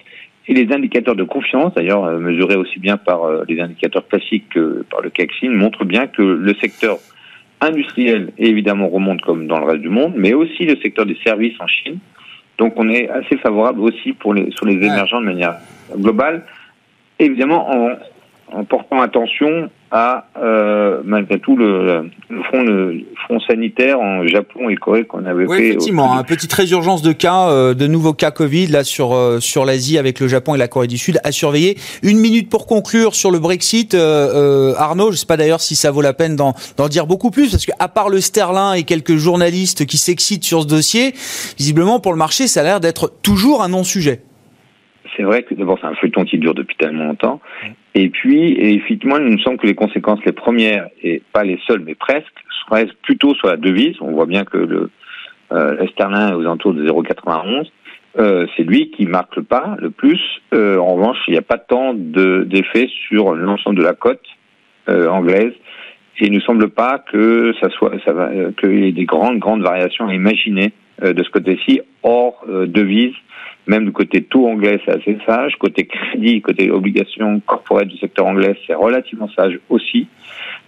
Et 0.47 0.53
les 0.53 0.73
indicateurs 0.73 1.15
de 1.15 1.23
confiance, 1.23 1.73
d'ailleurs 1.75 2.03
euh, 2.03 2.17
mesurés 2.17 2.55
aussi 2.55 2.79
bien 2.79 2.97
par 2.97 3.23
euh, 3.23 3.43
les 3.47 3.61
indicateurs 3.61 4.07
classiques 4.07 4.49
que 4.49 4.83
par 4.89 5.01
le 5.01 5.09
CAC-Chine, 5.09 5.53
montrent 5.53 5.85
bien 5.85 6.07
que 6.07 6.21
le 6.21 6.53
secteur 6.55 6.97
industriel, 7.61 8.33
évidemment, 8.37 8.89
remonte 8.89 9.21
comme 9.21 9.47
dans 9.47 9.59
le 9.59 9.65
reste 9.65 9.81
du 9.81 9.89
monde, 9.89 10.13
mais 10.17 10.33
aussi 10.33 10.65
le 10.65 10.75
secteur 10.77 11.05
des 11.05 11.17
services 11.23 11.55
en 11.59 11.67
Chine. 11.67 11.99
Donc 12.57 12.73
on 12.75 12.89
est 12.89 13.07
assez 13.09 13.37
favorable 13.37 13.79
aussi 13.81 14.13
pour 14.13 14.33
les, 14.33 14.51
sur 14.51 14.65
les 14.65 14.75
émergents 14.75 15.21
de 15.21 15.25
manière 15.25 15.55
globale. 15.95 16.43
Évidemment, 17.19 17.69
en, 17.69 17.95
en 18.53 18.63
portant 18.63 19.01
attention 19.01 19.69
à 19.91 20.25
euh, 20.41 21.01
malgré 21.03 21.39
tout 21.39 21.57
le, 21.57 22.09
le, 22.29 22.43
front, 22.43 22.63
le 22.63 23.03
front 23.25 23.39
sanitaire 23.41 23.99
en 23.99 24.25
Japon 24.25 24.69
et 24.69 24.75
Corée 24.75 25.03
qu'on 25.03 25.25
avait 25.25 25.45
oui, 25.45 25.57
fait. 25.57 25.67
Effectivement, 25.67 26.17
une 26.17 26.25
petite 26.25 26.53
résurgence 26.53 27.01
de 27.01 27.11
cas, 27.11 27.49
euh, 27.49 27.73
de 27.73 27.87
nouveaux 27.87 28.13
cas 28.13 28.31
Covid 28.31 28.67
là 28.67 28.83
sur 28.83 29.13
euh, 29.13 29.39
sur 29.39 29.65
l'Asie 29.65 29.97
avec 29.97 30.19
le 30.19 30.27
Japon 30.27 30.55
et 30.55 30.57
la 30.57 30.69
Corée 30.69 30.87
du 30.87 30.97
Sud 30.97 31.19
à 31.23 31.31
surveiller. 31.31 31.77
Une 32.03 32.19
minute 32.19 32.49
pour 32.49 32.67
conclure 32.67 33.15
sur 33.15 33.31
le 33.31 33.39
Brexit, 33.39 33.93
euh, 33.93 34.73
Arnaud. 34.77 35.11
Je 35.11 35.17
sais 35.17 35.25
pas 35.25 35.37
d'ailleurs 35.37 35.61
si 35.61 35.75
ça 35.75 35.91
vaut 35.91 36.01
la 36.01 36.13
peine 36.13 36.35
d'en 36.35 36.53
dire 36.89 37.05
beaucoup 37.05 37.31
plus 37.31 37.51
parce 37.51 37.65
que 37.65 37.71
à 37.79 37.89
part 37.89 38.09
le 38.09 38.21
Sterling 38.21 38.77
et 38.77 38.83
quelques 38.83 39.17
journalistes 39.17 39.85
qui 39.85 39.97
s'excitent 39.97 40.45
sur 40.45 40.61
ce 40.61 40.67
dossier, 40.67 41.13
visiblement 41.57 41.99
pour 41.99 42.13
le 42.13 42.17
marché, 42.17 42.47
ça 42.47 42.61
a 42.61 42.63
l'air 42.63 42.79
d'être 42.79 43.11
toujours 43.21 43.61
un 43.61 43.69
non-sujet 43.69 44.21
c'est 45.15 45.23
vrai 45.23 45.43
que 45.43 45.53
d'abord 45.53 45.77
c'est 45.81 45.87
un 45.87 45.95
feuilleton 45.95 46.23
qui 46.23 46.37
dure 46.37 46.53
depuis 46.53 46.75
tellement 46.75 47.05
longtemps. 47.05 47.41
Et 47.93 48.09
puis, 48.09 48.53
effectivement, 48.59 49.17
il 49.17 49.33
me 49.33 49.37
semble 49.39 49.57
que 49.57 49.67
les 49.67 49.75
conséquences 49.75 50.19
les 50.25 50.31
premières, 50.31 50.87
et 51.03 51.21
pas 51.33 51.43
les 51.43 51.59
seules, 51.67 51.83
mais 51.85 51.95
presque, 51.95 52.33
seraient 52.65 52.87
plutôt 53.03 53.35
sur 53.35 53.47
la 53.47 53.57
devise. 53.57 53.95
On 54.01 54.11
voit 54.11 54.25
bien 54.25 54.45
que 54.45 54.57
le 54.57 54.89
euh, 55.51 55.77
est 55.79 56.01
aux 56.01 56.41
alentours 56.41 56.73
de 56.73 56.87
0,91. 56.87 57.69
Euh, 58.19 58.45
c'est 58.55 58.63
lui 58.63 58.91
qui 58.91 59.05
marque 59.05 59.35
le 59.35 59.43
pas 59.43 59.75
le 59.79 59.89
plus. 59.89 60.21
Euh, 60.53 60.77
en 60.77 60.95
revanche, 60.95 61.17
il 61.27 61.31
n'y 61.31 61.37
a 61.37 61.43
pas 61.43 61.57
tant 61.57 61.93
d'effet 61.93 62.89
sur 63.07 63.35
l'ensemble 63.35 63.77
de 63.77 63.83
la 63.83 63.93
cote 63.93 64.25
euh, 64.89 65.07
anglaise. 65.07 65.53
Et 66.19 66.27
il 66.27 66.33
ne 66.33 66.39
semble 66.41 66.69
pas 66.69 66.99
que 66.99 67.53
ça 67.61 67.69
soit, 67.69 67.93
ça 68.05 68.13
va, 68.13 68.29
euh, 68.29 68.51
qu'il 68.59 68.83
y 68.83 68.87
ait 68.87 68.91
des 68.91 69.05
grandes, 69.05 69.39
grandes 69.39 69.63
variations 69.63 70.07
à 70.07 70.13
imaginer 70.13 70.71
euh, 71.03 71.13
de 71.13 71.23
ce 71.23 71.29
côté-ci, 71.29 71.81
hors 72.03 72.45
devise 72.47 73.13
même 73.67 73.85
du 73.85 73.91
côté 73.91 74.23
taux 74.23 74.47
anglais, 74.47 74.79
c'est 74.85 74.91
assez 74.91 75.17
sage. 75.25 75.55
Côté 75.59 75.85
crédit, 75.85 76.41
côté 76.41 76.71
obligation 76.71 77.39
corporate 77.45 77.87
du 77.87 77.97
secteur 77.97 78.25
anglais, 78.25 78.55
c'est 78.65 78.73
relativement 78.73 79.29
sage 79.29 79.59
aussi. 79.69 80.07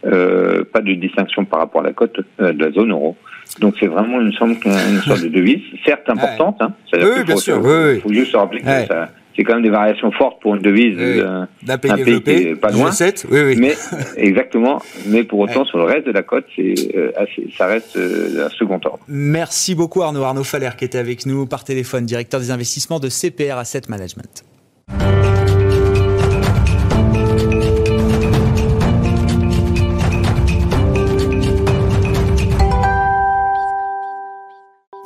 Euh, 0.05 0.63
pas 0.65 0.81
de 0.81 0.93
distinction 0.93 1.45
par 1.45 1.59
rapport 1.59 1.81
à 1.81 1.85
la 1.85 1.93
cote 1.93 2.19
euh, 2.39 2.51
de 2.51 2.63
la 2.63 2.71
zone 2.71 2.91
euro. 2.91 3.15
Donc 3.59 3.75
c'est 3.79 3.87
vraiment 3.87 4.19
une, 4.19 4.27
une 4.27 5.01
sorte 5.01 5.21
de 5.21 5.29
devise, 5.29 5.61
certes 5.85 6.09
importante. 6.09 6.57
Hein, 6.61 6.73
oui, 6.93 7.23
bien 7.25 7.37
sûr. 7.37 7.57
Il 7.57 8.01
faut, 8.01 8.13
juste 8.13 8.31
se 8.31 8.37
rappeler 8.37 8.61
que 8.61 8.65
ça, 8.65 9.09
c'est 9.35 9.43
quand 9.43 9.55
même 9.55 9.63
des 9.63 9.69
variations 9.69 10.11
fortes 10.11 10.41
pour 10.41 10.55
une 10.55 10.61
devise 10.61 10.95
d'un 10.95 11.47
euh, 11.69 11.77
pays, 11.77 11.93
développé, 11.93 12.55
pas 12.55 12.71
loin. 12.71 12.91
oui, 13.31 13.39
oui. 13.45 13.55
Mais 13.59 13.75
exactement. 14.17 14.81
Mais 15.07 15.23
pour 15.23 15.39
autant, 15.39 15.65
sur 15.65 15.77
le 15.77 15.85
reste 15.85 16.05
de 16.05 16.11
la 16.11 16.23
cote, 16.23 16.45
c'est 16.55 16.73
euh, 16.95 17.11
ça 17.57 17.67
reste 17.67 17.97
euh, 17.97 18.45
un 18.45 18.49
second 18.49 18.79
ordre. 18.85 18.99
Merci 19.07 19.75
beaucoup 19.75 20.01
Arnaud 20.01 20.23
Arnaud 20.23 20.43
Faller 20.43 20.69
qui 20.77 20.85
était 20.85 20.97
avec 20.97 21.25
nous 21.25 21.45
par 21.45 21.63
téléphone, 21.63 22.05
directeur 22.05 22.39
des 22.39 22.51
investissements 22.51 22.99
de 22.99 23.09
CPR 23.09 23.57
Asset 23.57 23.81
Management. 23.89 24.43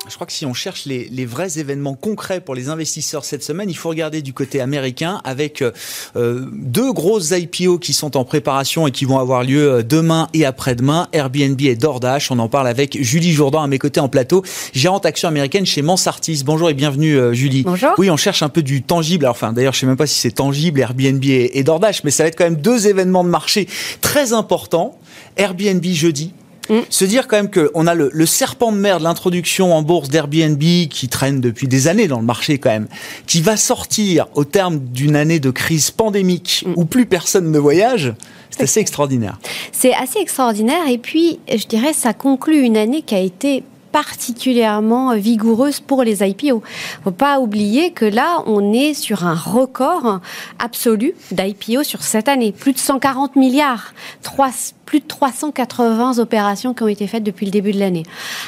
Je 0.10 0.16
crois 0.16 0.28
que 0.28 0.34
si 0.34 0.46
on 0.46 0.54
cherche 0.54 0.86
les, 0.86 1.10
les, 1.12 1.26
vrais 1.26 1.60
événements 1.60 1.96
concrets 1.96 2.40
pour 2.40 2.56
les 2.56 2.70
investisseurs 2.70 3.26
cette 3.26 3.44
semaine, 3.44 3.70
il 3.70 3.76
faut 3.76 3.90
regarder 3.90 4.22
du 4.22 4.34
côté 4.34 4.62
américain 4.62 5.22
avec 5.24 5.62
euh, 5.62 6.46
deux 6.54 6.94
grosses 6.94 7.32
IPO 7.32 7.78
qui 7.80 7.94
sont 7.94 8.16
en 8.16 8.24
préparation 8.24 8.88
et 8.88 8.92
qui 8.92 9.06
vont 9.06 9.20
avoir 9.20 9.44
lieu 9.44 9.70
euh, 9.72 9.84
demain 9.84 10.28
et 10.34 10.46
après-demain, 10.46 11.08
Airbnb 11.12 11.60
et 11.62 11.76
DoorDash. 11.76 12.32
On 12.32 12.40
en 12.40 12.48
parle 12.48 12.68
avec 12.68 13.02
Julie 13.02 13.34
Jourdan 13.34 13.64
à 13.64 13.68
mes 13.68 13.80
côtés 13.80 14.00
en 14.00 14.10
plateau, 14.10 14.44
gérante 14.74 15.06
action 15.06 15.28
américaine 15.28 15.66
chez 15.66 15.82
Mansartis. 15.82 16.44
Bonjour 16.46 16.70
et 16.70 16.74
bienvenue 16.74 17.18
euh, 17.18 17.34
Julie. 17.34 17.64
Bonjour. 17.64 17.92
Oui, 17.98 18.10
on 18.10 18.18
cherche 18.18 18.44
un 18.44 18.50
peu 18.50 18.62
du 18.62 18.84
tangible. 18.84 19.26
Alors, 19.26 19.36
enfin, 19.36 19.54
d'ailleurs, 19.54 19.74
je 19.74 19.80
sais 19.80 19.86
même 19.86 19.98
pas 19.98 20.08
si 20.08 20.20
c'est 20.20 20.32
tangible 20.32 20.80
Airbnb 20.80 21.24
et, 21.26 21.60
et 21.60 21.64
DoorDash, 21.64 22.04
mais 22.04 22.12
ça 22.12 22.24
va 22.24 22.30
être 22.30 22.38
quand 22.38 22.46
même 22.46 22.56
deux 22.56 22.88
événements 22.88 23.24
de 23.24 23.30
marché 23.30 23.68
très 24.02 24.34
importants. 24.34 24.98
Airbnb 25.36 25.84
jeudi, 25.86 26.34
Mm. 26.70 26.80
Se 26.90 27.06
dire 27.06 27.28
quand 27.28 27.38
même 27.38 27.52
qu'on 27.52 27.88
a 27.88 27.94
le, 27.94 28.10
le, 28.14 28.26
serpent 28.26 28.72
de 28.72 28.78
mer 28.78 29.00
de 29.00 29.04
l'introduction 29.04 29.74
en 29.74 29.82
bourse 29.82 30.10
d'Airbnb 30.10 30.60
qui 30.60 31.08
traîne 31.10 31.42
depuis 31.42 31.68
des 31.68 31.88
années 31.88 32.08
dans 32.08 32.20
le 32.20 32.26
marché 32.26 32.58
quand 32.58 32.70
même, 32.70 32.88
qui 33.26 33.42
va 33.42 33.58
sortir 33.58 34.28
au 34.36 34.44
terme 34.44 34.80
d'une 34.80 35.16
année 35.16 35.40
de 35.40 35.50
crise 35.50 35.92
pandémique 35.92 36.64
mm. 36.66 36.74
où 36.76 36.86
plus 36.86 37.06
personne 37.06 37.52
ne 37.52 37.60
voyage. 37.60 38.14
C'est 38.50 38.64
assez 38.64 38.80
extraordinaire. 38.80 39.40
C'est 39.72 39.94
assez 39.94 40.20
extraordinaire 40.20 40.88
et 40.90 40.98
puis 40.98 41.40
je 41.50 41.66
dirais 41.68 41.94
ça 41.94 42.14
conclut 42.14 42.62
une 42.62 42.78
année 42.78 43.02
qui 43.02 43.16
a 43.16 43.20
été 43.20 43.64
particulièrement 44.04 45.16
vigoureuse 45.16 45.80
pour 45.80 46.04
les 46.04 46.22
IPO. 46.24 46.62
Faut 47.04 47.10
pas 47.10 47.40
oublier 47.40 47.94
que 47.94 48.06
là, 48.06 48.44
on 48.46 48.72
est 48.72 48.94
sur 48.94 49.26
un 49.26 49.34
record 49.34 50.20
absolu 50.60 51.16
d'IPO 51.32 51.82
sur 51.82 52.04
cette 52.04 52.28
année. 52.28 52.52
Plus 52.52 52.74
de 52.74 52.78
140 52.78 53.36
milliards. 53.36 53.94
3, 54.22 54.50
plus 54.86 55.00
de 55.00 55.08
380 55.08 56.20
opérations 56.20 56.76
qui 56.76 56.84
ont 56.84 56.88
été 56.88 57.08
faites 57.08 57.24
depuis 57.24 57.48
le 57.48 57.52
début 57.52 57.72
de 57.72 57.80
l'année. 57.80 58.04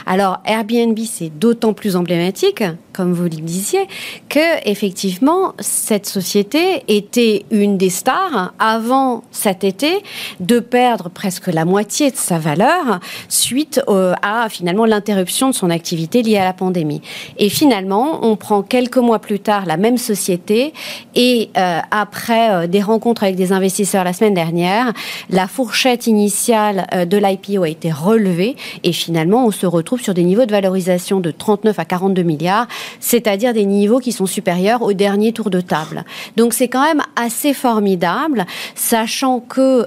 Alors 0.05 0.37
Airbnb, 0.45 0.97
c'est 0.99 1.29
d'autant 1.29 1.73
plus 1.73 1.95
emblématique, 1.95 2.63
comme 2.93 3.13
vous 3.13 3.23
le 3.23 3.29
disiez, 3.29 3.87
que 4.29 4.69
effectivement 4.69 5.53
cette 5.59 6.05
société 6.05 6.83
était 6.87 7.45
une 7.49 7.77
des 7.77 7.89
stars 7.89 8.53
avant 8.59 9.23
cet 9.31 9.63
été 9.63 10.03
de 10.39 10.59
perdre 10.59 11.09
presque 11.09 11.47
la 11.47 11.65
moitié 11.65 12.11
de 12.11 12.17
sa 12.17 12.37
valeur 12.37 12.99
suite 13.27 13.81
à 14.21 14.47
finalement 14.49 14.85
l'interruption 14.85 15.38
de 15.47 15.53
son 15.53 15.69
activité 15.69 16.21
liée 16.21 16.37
à 16.37 16.43
la 16.43 16.53
pandémie. 16.53 17.01
Et 17.37 17.49
finalement, 17.49 18.19
on 18.21 18.35
prend 18.35 18.61
quelques 18.61 18.97
mois 18.97 19.19
plus 19.19 19.39
tard 19.39 19.65
la 19.65 19.77
même 19.77 19.97
société 19.97 20.73
et 21.15 21.49
euh, 21.57 21.79
après 21.91 22.51
euh, 22.51 22.67
des 22.67 22.81
rencontres 22.81 23.23
avec 23.23 23.35
des 23.35 23.51
investisseurs 23.51 24.03
la 24.03 24.13
semaine 24.13 24.33
dernière, 24.33 24.93
la 25.29 25.47
fourchette 25.47 26.07
initiale 26.07 26.87
euh, 26.93 27.05
de 27.05 27.17
l'IPO 27.17 27.63
a 27.63 27.69
été 27.69 27.91
relevée 27.91 28.55
et 28.83 28.91
finalement 28.91 29.45
on 29.45 29.51
se 29.51 29.65
retrouve 29.65 30.01
sur 30.01 30.13
des 30.13 30.23
niveaux 30.23 30.45
de 30.45 30.51
valorisation 30.51 31.19
de 31.19 31.31
39 31.31 31.79
à 31.79 31.85
42 31.85 32.23
milliards, 32.23 32.67
c'est-à-dire 32.99 33.53
des 33.53 33.65
niveaux 33.65 33.99
qui 33.99 34.11
sont 34.11 34.25
supérieurs 34.25 34.81
au 34.81 34.93
dernier 34.93 35.31
tour 35.31 35.49
de 35.49 35.61
table. 35.61 36.03
Donc 36.35 36.53
c'est 36.53 36.67
quand 36.67 36.83
même 36.83 37.01
assez 37.15 37.53
formidable, 37.53 38.45
sachant 38.75 39.39
que 39.39 39.85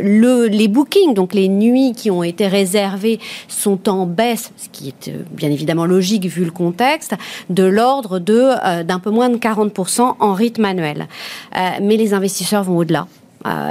le, 0.00 0.46
les 0.46 0.68
bookings, 0.68 1.14
donc 1.14 1.34
les 1.34 1.48
nuits 1.48 1.92
qui 1.96 2.10
ont 2.10 2.22
été 2.22 2.46
réservées, 2.46 3.18
sont 3.48 3.88
en 3.88 4.06
baisse, 4.06 4.43
ce 4.56 4.68
qui 4.70 4.88
est 4.88 5.08
euh, 5.08 5.22
bien 5.30 5.50
évidemment 5.50 5.86
logique 5.86 6.26
vu 6.26 6.44
le 6.44 6.50
contexte, 6.50 7.14
de 7.50 7.64
l'ordre 7.64 8.18
de 8.18 8.82
d'un 8.82 8.98
peu 8.98 9.10
moins 9.10 9.28
de 9.28 9.36
40% 9.36 10.16
en 10.18 10.32
rythme 10.32 10.64
annuel. 10.64 11.08
mais 11.54 11.96
les 11.96 12.14
investisseurs 12.14 12.62
vont 12.64 12.76
au-delà. 12.76 13.06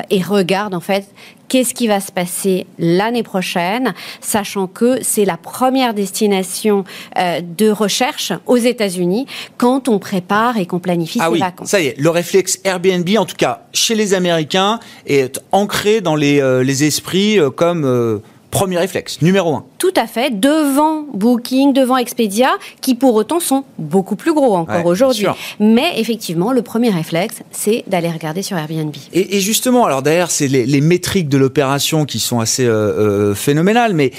et 0.10 0.22
regardent 0.22 0.76
en 0.76 0.80
fait 0.80 1.06
qu'est-ce 1.54 1.76
qui 1.76 1.88
va 1.88 2.00
se 2.00 2.12
passer 2.12 2.66
l'année 2.80 3.22
prochaine, 3.22 3.94
sachant 4.22 4.66
que 4.66 4.98
c'est 5.04 5.24
la 5.24 5.38
première 5.38 5.94
destination 5.94 6.84
euh, 7.16 7.42
de 7.42 7.70
recherche 7.70 8.34
aux 8.48 8.58
États-Unis 8.58 9.28
quand 9.58 9.88
on 9.88 10.00
prépare 10.00 10.58
et 10.58 10.66
qu'on 10.66 10.80
planifie 10.80 11.20
ah 11.22 11.28
ses 11.28 11.34
oui, 11.34 11.40
vacances. 11.40 11.70
Ça 11.70 11.80
y 11.80 11.86
est, 11.86 12.00
le 12.00 12.10
réflexe 12.10 12.60
Airbnb, 12.64 13.08
en 13.20 13.26
tout 13.26 13.36
cas 13.36 13.68
chez 13.72 13.94
les 13.94 14.16
Américains, 14.16 14.80
est 15.06 15.40
ancré 15.52 16.02
dans 16.02 16.16
les, 16.16 16.42
euh, 16.42 16.64
les 16.64 16.86
esprits 16.86 17.38
euh, 17.38 17.52
comme 17.52 18.22
premier 18.54 18.78
réflexe, 18.78 19.22
numéro 19.22 19.56
un. 19.56 19.66
Tout 19.80 19.94
à 19.98 20.08
fait, 20.08 20.40
devant 20.40 21.06
Booking, 21.14 21.74
devant 21.74 21.98
Expedia, 21.98 22.52
qui 22.80 22.96
pour 22.96 23.16
autant 23.16 23.40
sont 23.40 23.66
beaucoup 23.78 24.16
plus 24.16 24.34
gros 24.34 24.56
encore 24.56 24.86
aujourd'hui. 24.86 25.26
Mais 25.60 25.92
effectivement, 25.98 26.54
le 26.54 26.62
premier 26.62 26.90
réflexe, 26.90 27.42
c'est 27.52 27.84
d'aller 27.88 28.10
regarder 28.10 28.44
sur 28.44 28.56
Airbnb. 28.58 28.94
Et, 29.12 29.38
et 29.38 29.40
justement, 29.42 29.86
alors 29.86 30.02
derrière, 30.02 30.32
c'est 30.32 30.48
les, 30.48 30.66
les, 30.66 30.82
métriques 30.82 31.30
de 31.30 31.38
l'opération 31.38 32.06
qui 32.06 32.20
sont 32.20 32.40
assez 32.40 32.66
euh, 32.66 33.32
euh, 33.32 33.36
phénoménales. 33.36 33.94
Mais 33.94 34.12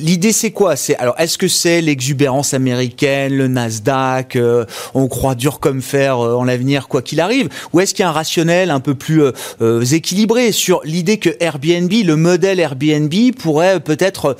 l'idée, 0.00 0.32
c'est 0.32 0.50
quoi? 0.50 0.74
C'est 0.76 0.96
alors, 0.96 1.14
est-ce 1.18 1.38
que 1.38 1.48
c'est 1.48 1.80
l'exubérance 1.80 2.54
américaine, 2.54 3.36
le 3.36 3.48
Nasdaq 3.48 4.36
euh, 4.36 4.64
On 4.94 5.06
croit 5.08 5.34
dur 5.34 5.60
comme 5.60 5.82
fer 5.82 6.18
euh, 6.18 6.34
en 6.34 6.44
l'avenir, 6.44 6.88
quoi 6.88 7.02
qu'il 7.02 7.20
arrive? 7.20 7.48
Ou 7.72 7.80
est-ce 7.80 7.94
qu'il 7.94 8.02
y 8.02 8.06
a 8.06 8.08
un 8.08 8.12
rationnel 8.12 8.70
un 8.70 8.80
peu 8.80 8.94
plus 8.94 9.22
équilibré 9.92 10.52
sur 10.52 10.80
l'idée 10.84 11.18
que 11.18 11.30
Airbnb, 11.40 11.92
le 11.92 12.16
modèle 12.16 12.60
Airbnb, 12.60 13.12
pourrait 13.38 13.65
pourrait 13.74 13.80
peut-être 13.80 14.36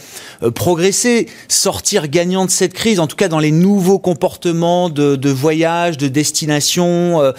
progresser, 0.55 1.29
sortir 1.49 2.09
gagnant 2.09 2.45
de 2.45 2.51
cette 2.51 2.73
crise, 2.73 3.01
en 3.01 3.07
tout 3.07 3.17
cas 3.17 3.29
dans 3.29 3.39
les 3.39 3.51
nouveaux 3.51 3.99
comportements 3.99 4.89
de, 4.91 5.17
de 5.17 5.31
voyage, 5.31 5.97
de 5.97 6.09
destination, 6.09 7.33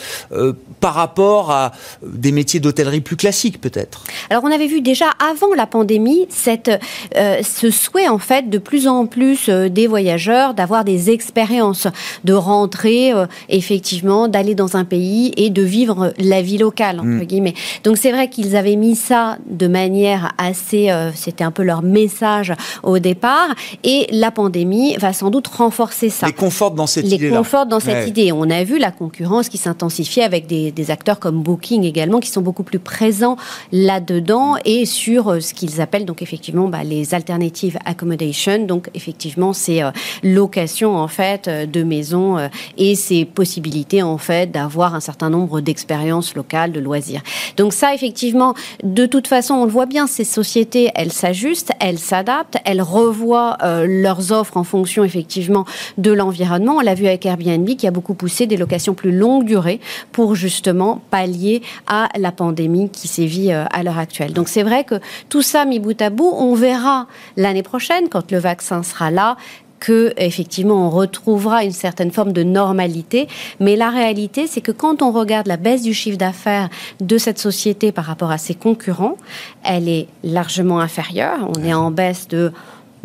par 0.79 0.93
rapport 0.93 1.51
à 1.51 1.71
des 2.05 2.31
métiers 2.31 2.59
d'hôtellerie 2.59 3.01
plus 3.01 3.15
classiques 3.15 3.59
peut-être 3.59 4.03
Alors 4.29 4.43
on 4.43 4.51
avait 4.51 4.67
vu 4.67 4.81
déjà 4.81 5.05
avant 5.19 5.53
la 5.55 5.65
pandémie 5.65 6.27
cette, 6.29 6.71
ce 7.15 7.71
souhait 7.71 8.07
en 8.07 8.19
fait 8.19 8.49
de 8.49 8.57
plus 8.57 8.87
en 8.87 9.05
plus 9.05 9.49
des 9.49 9.87
voyageurs 9.87 10.53
d'avoir 10.53 10.83
des 10.83 11.09
expériences, 11.09 11.87
de 12.23 12.33
rentrer 12.33 13.13
effectivement, 13.49 14.27
d'aller 14.27 14.55
dans 14.55 14.77
un 14.77 14.85
pays 14.85 15.33
et 15.37 15.49
de 15.49 15.61
vivre 15.61 16.13
la 16.17 16.41
vie 16.41 16.57
locale, 16.57 16.99
entre 16.99 17.07
mm. 17.07 17.23
guillemets. 17.23 17.53
Donc 17.83 17.97
c'est 17.97 18.11
vrai 18.11 18.29
qu'ils 18.29 18.55
avaient 18.55 18.75
mis 18.75 18.95
ça 18.95 19.37
de 19.49 19.67
manière 19.67 20.33
assez, 20.37 20.89
euh, 20.89 21.11
c'était 21.13 21.43
un 21.43 21.51
peu 21.51 21.63
leur 21.63 21.76
message 21.81 22.53
au 22.83 22.99
départ, 22.99 23.49
et 23.83 24.07
la 24.11 24.31
pandémie 24.31 24.95
va 24.97 25.13
sans 25.13 25.29
doute 25.29 25.47
renforcer 25.47 26.09
ça. 26.09 26.27
Les 26.27 26.33
conforte 26.33 26.75
dans 26.75 26.87
cette 26.87 27.05
idée. 27.05 27.29
Les 27.29 27.35
conforte 27.35 27.69
dans 27.69 27.79
cette 27.79 28.07
idée. 28.07 28.31
On 28.31 28.49
a 28.49 28.63
vu 28.63 28.77
la 28.77 28.91
concurrence 28.91 29.49
qui 29.49 29.57
s'intensifie 29.57 30.21
avec 30.21 30.47
des, 30.47 30.91
acteurs 30.91 31.19
comme 31.19 31.41
Booking 31.41 31.83
également, 31.83 32.19
qui 32.19 32.29
sont 32.29 32.41
beaucoup 32.41 32.63
plus 32.63 32.79
présents 32.79 33.35
là-dedans 33.73 34.55
et 34.63 34.85
sur 34.85 35.27
euh, 35.27 35.39
ce 35.41 35.53
qu'ils 35.53 35.81
appellent 35.81 36.05
donc 36.05 36.21
effectivement 36.21 36.69
bah, 36.69 36.83
les 36.85 37.13
alternatives 37.13 37.77
accommodation. 37.83 38.65
Donc 38.65 38.89
effectivement, 38.93 39.51
c'est 39.51 39.83
euh, 39.83 39.91
location 40.23 40.95
en 40.95 41.09
fait 41.09 41.49
de 41.49 41.83
maisons 41.83 42.37
et 42.77 42.95
ces 42.95 43.25
possibilités 43.25 44.01
en 44.01 44.17
fait 44.17 44.51
d'avoir 44.51 44.95
un 44.95 44.99
certain 44.99 45.29
nombre 45.29 45.61
d'expériences 45.61 46.35
locales, 46.35 46.71
de 46.71 46.79
loisirs. 46.79 47.21
Donc 47.57 47.73
ça, 47.73 47.93
effectivement, 47.93 48.53
de 48.83 49.05
toute 49.05 49.27
façon, 49.27 49.55
on 49.55 49.65
le 49.65 49.71
voit 49.71 49.85
bien, 49.85 50.07
ces 50.07 50.23
sociétés, 50.23 50.89
elles 50.95 51.11
s'ajustent, 51.11 51.66
elles 51.79 51.99
s'adaptent, 51.99 52.57
elles 52.65 52.81
revoient 52.81 53.57
euh, 53.63 53.85
leurs 53.87 54.31
offres 54.31 54.57
en 54.57 54.63
fonction, 54.63 55.03
effectivement, 55.03 55.65
de 55.97 56.11
l'environnement. 56.11 56.77
On 56.77 56.81
l'a 56.81 56.95
vu 56.95 57.07
avec 57.07 57.25
Airbnb 57.25 57.67
qui 57.75 57.87
a 57.87 57.91
beaucoup 57.91 58.13
poussé 58.13 58.47
des 58.47 58.57
locations 58.57 58.93
plus 58.93 59.11
longue 59.11 59.45
durée 59.45 59.79
pour 60.11 60.35
justement 60.35 61.01
pallier 61.09 61.61
à 61.87 62.09
la 62.17 62.31
pandémie 62.31 62.89
qui 62.89 63.07
sévit 63.07 63.51
euh, 63.51 63.65
à 63.71 63.83
l'heure 63.83 63.97
actuelle. 63.99 64.33
Donc 64.33 64.47
c'est 64.49 64.63
vrai 64.63 64.83
que 64.83 64.95
tout 65.29 65.41
ça 65.41 65.65
mis 65.65 65.79
bout 65.79 66.01
à 66.01 66.09
bout, 66.09 66.33
on 66.37 66.53
verra 66.53 67.07
l'année 67.35 67.63
prochaine, 67.63 68.09
quand 68.09 68.31
le 68.31 68.39
vaccin 68.39 68.83
sera 68.83 69.11
là, 69.11 69.37
que 69.79 70.13
effectivement 70.17 70.87
on 70.87 70.89
retrouvera 70.89 71.63
une 71.63 71.71
certaine 71.71 72.11
forme 72.11 72.33
de 72.33 72.43
normalité. 72.43 73.27
Mais 73.59 73.75
la 73.75 73.89
réalité, 73.89 74.47
c'est 74.47 74.61
que 74.61 74.71
quand 74.71 75.01
on 75.01 75.11
regarde 75.11 75.47
la 75.47 75.57
baisse 75.57 75.81
du 75.81 75.93
chiffre 75.93 76.17
d'affaires 76.17 76.69
de 76.99 77.17
cette 77.17 77.39
société 77.39 77.91
par 77.91 78.05
rapport 78.05 78.31
à 78.31 78.37
ses 78.37 78.55
concurrents, 78.55 79.17
elle 79.63 79.87
est 79.87 80.07
largement 80.23 80.79
inférieure. 80.79 81.49
On 81.55 81.63
est 81.63 81.73
en 81.73 81.91
baisse 81.91 82.27
de 82.27 82.51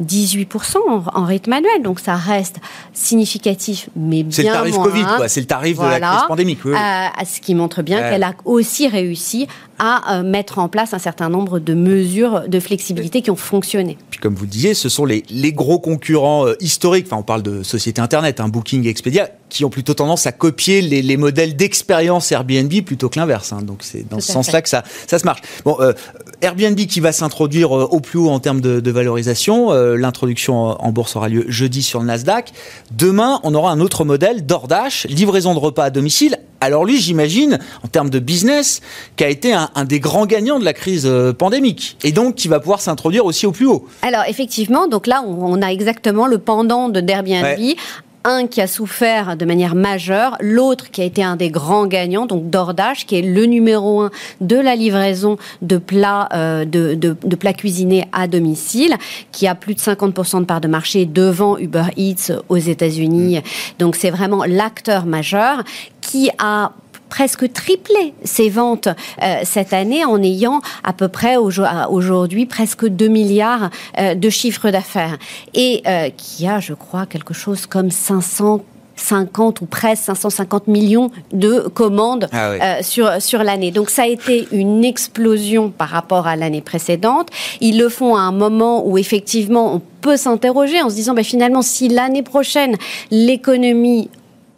18% 0.00 0.76
en, 1.14 1.24
rythme 1.24 1.52
annuel, 1.52 1.82
donc 1.82 2.00
ça 2.00 2.14
reste 2.14 2.56
significatif, 2.92 3.88
mais 3.94 4.22
bien 4.22 4.36
C'est 4.36 4.42
le 4.42 4.48
tarif 4.48 4.76
Covid, 4.76 5.04
quoi. 5.16 5.28
C'est 5.28 5.40
le 5.40 5.46
tarif 5.46 5.78
de 5.78 5.84
la 5.84 6.00
crise 6.00 6.26
pandémique. 6.28 6.58
Oui, 6.64 6.72
euh, 6.72 7.24
ce 7.24 7.40
qui 7.40 7.54
montre 7.54 7.82
bien 7.82 8.00
qu'elle 8.00 8.22
a 8.22 8.32
aussi 8.44 8.88
réussi 8.88 9.46
à 9.84 10.18
euh, 10.18 10.22
mettre 10.22 10.60
en 10.60 10.68
place 10.68 10.94
un 10.94 11.00
certain 11.00 11.28
nombre 11.28 11.58
de 11.58 11.74
mesures 11.74 12.42
de 12.46 12.60
flexibilité 12.60 13.20
qui 13.20 13.32
ont 13.32 13.36
fonctionné. 13.36 13.98
Puis 14.10 14.20
comme 14.20 14.36
vous 14.36 14.44
le 14.44 14.50
disiez, 14.50 14.74
ce 14.74 14.88
sont 14.88 15.04
les, 15.04 15.24
les 15.28 15.52
gros 15.52 15.80
concurrents 15.80 16.46
euh, 16.46 16.54
historiques, 16.60 17.06
enfin 17.08 17.16
on 17.16 17.24
parle 17.24 17.42
de 17.42 17.64
sociétés 17.64 18.00
Internet, 18.00 18.38
un 18.38 18.44
hein, 18.44 18.48
Booking 18.48 18.86
Expedia, 18.86 19.28
qui 19.48 19.64
ont 19.64 19.70
plutôt 19.70 19.94
tendance 19.94 20.24
à 20.28 20.30
copier 20.30 20.82
les, 20.82 21.02
les 21.02 21.16
modèles 21.16 21.56
d'expérience 21.56 22.30
Airbnb 22.30 22.72
plutôt 22.84 23.08
que 23.08 23.18
l'inverse. 23.18 23.52
Hein. 23.52 23.62
Donc 23.62 23.78
c'est 23.80 24.08
dans 24.08 24.20
ce 24.20 24.30
sens-là 24.30 24.62
que 24.62 24.68
ça, 24.68 24.84
ça 25.08 25.18
se 25.18 25.24
marche. 25.24 25.40
Bon, 25.64 25.76
euh, 25.80 25.94
Airbnb 26.42 26.78
qui 26.78 27.00
va 27.00 27.10
s'introduire 27.10 27.72
au 27.72 27.98
plus 27.98 28.20
haut 28.20 28.30
en 28.30 28.38
termes 28.38 28.60
de, 28.60 28.78
de 28.78 28.90
valorisation, 28.92 29.72
l'introduction 29.72 30.54
en 30.54 30.92
bourse 30.92 31.14
aura 31.14 31.28
lieu 31.28 31.44
jeudi 31.48 31.82
sur 31.82 32.00
le 32.00 32.06
Nasdaq. 32.06 32.52
Demain, 32.92 33.40
on 33.44 33.54
aura 33.54 33.70
un 33.72 33.80
autre 33.80 34.04
modèle, 34.04 34.44
DoorDash, 34.44 35.06
livraison 35.08 35.54
de 35.54 35.60
repas 35.60 35.84
à 35.84 35.90
domicile. 35.90 36.38
Alors 36.62 36.84
lui, 36.84 37.00
j'imagine, 37.00 37.58
en 37.82 37.88
termes 37.88 38.08
de 38.08 38.20
business, 38.20 38.82
qui 39.16 39.24
a 39.24 39.28
été 39.28 39.52
un, 39.52 39.68
un 39.74 39.84
des 39.84 40.00
grands 40.00 40.26
gagnants 40.26 40.58
de 40.58 40.64
la 40.64 40.72
crise 40.72 41.06
euh, 41.06 41.32
pandémique 41.32 41.96
et 42.04 42.12
donc 42.12 42.34
qui 42.34 42.48
va 42.48 42.60
pouvoir 42.60 42.80
s'introduire 42.80 43.24
aussi 43.24 43.46
au 43.46 43.52
plus 43.52 43.66
haut. 43.66 43.86
Alors 44.02 44.24
effectivement, 44.28 44.86
donc 44.86 45.06
là 45.06 45.22
on 45.26 45.60
a 45.62 45.68
exactement 45.68 46.26
le 46.26 46.38
pendant 46.38 46.88
de 46.88 47.00
Airbnb 47.00 47.76
un 48.24 48.46
qui 48.46 48.60
a 48.60 48.66
souffert 48.66 49.36
de 49.36 49.44
manière 49.44 49.74
majeure, 49.74 50.36
l'autre 50.40 50.90
qui 50.90 51.00
a 51.00 51.04
été 51.04 51.22
un 51.22 51.36
des 51.36 51.50
grands 51.50 51.86
gagnants, 51.86 52.26
donc 52.26 52.50
DoorDash, 52.50 53.06
qui 53.06 53.16
est 53.16 53.22
le 53.22 53.46
numéro 53.46 54.00
un 54.00 54.10
de 54.40 54.56
la 54.56 54.76
livraison 54.76 55.38
de 55.60 55.78
plats, 55.78 56.28
euh, 56.32 56.64
de, 56.64 56.94
de, 56.94 57.36
plats 57.36 57.52
cuisinés 57.52 58.04
à 58.12 58.28
domicile, 58.28 58.96
qui 59.32 59.46
a 59.46 59.54
plus 59.54 59.74
de 59.74 59.80
50% 59.80 60.40
de 60.40 60.44
part 60.44 60.60
de 60.60 60.68
marché 60.68 61.06
devant 61.06 61.58
Uber 61.58 61.86
Eats 61.96 62.32
aux 62.48 62.56
États-Unis. 62.56 63.38
Mm. 63.38 63.42
Donc 63.78 63.96
c'est 63.96 64.10
vraiment 64.10 64.44
l'acteur 64.44 65.06
majeur 65.06 65.62
qui 66.00 66.30
a 66.38 66.72
presque 67.12 67.52
triplé 67.52 68.14
ses 68.24 68.48
ventes 68.48 68.88
euh, 69.22 69.40
cette 69.44 69.74
année 69.74 70.02
en 70.02 70.22
ayant 70.22 70.62
à 70.82 70.94
peu 70.94 71.08
près 71.08 71.36
aujourd'hui 71.36 72.46
presque 72.46 72.86
2 72.86 73.06
milliards 73.08 73.68
euh, 73.98 74.14
de 74.14 74.30
chiffre 74.30 74.70
d'affaires 74.70 75.18
et 75.52 75.82
euh, 75.86 76.08
qui 76.16 76.46
a, 76.46 76.58
je 76.58 76.72
crois, 76.72 77.04
quelque 77.04 77.34
chose 77.34 77.66
comme 77.66 77.90
500 77.90 78.62
50 78.94 79.62
ou 79.62 79.66
presque 79.66 80.04
550 80.04 80.68
millions 80.68 81.10
de 81.32 81.60
commandes 81.60 82.28
ah 82.32 82.82
sur, 82.82 83.20
sur 83.20 83.42
l'année. 83.42 83.72
Donc 83.72 83.90
ça 83.90 84.02
a 84.02 84.06
été 84.06 84.46
une 84.52 84.84
explosion 84.84 85.70
par 85.70 85.88
rapport 85.88 86.26
à 86.26 86.36
l'année 86.36 86.60
précédente. 86.60 87.28
Ils 87.60 87.78
le 87.78 87.88
font 87.88 88.14
à 88.16 88.20
un 88.20 88.32
moment 88.32 88.86
où 88.86 88.98
effectivement 88.98 89.74
on 89.74 89.82
peut 90.02 90.16
s'interroger 90.16 90.80
en 90.82 90.88
se 90.88 90.94
disant 90.94 91.14
ben, 91.14 91.24
finalement 91.24 91.62
si 91.62 91.88
l'année 91.88 92.22
prochaine 92.22 92.76
l'économie 93.10 94.08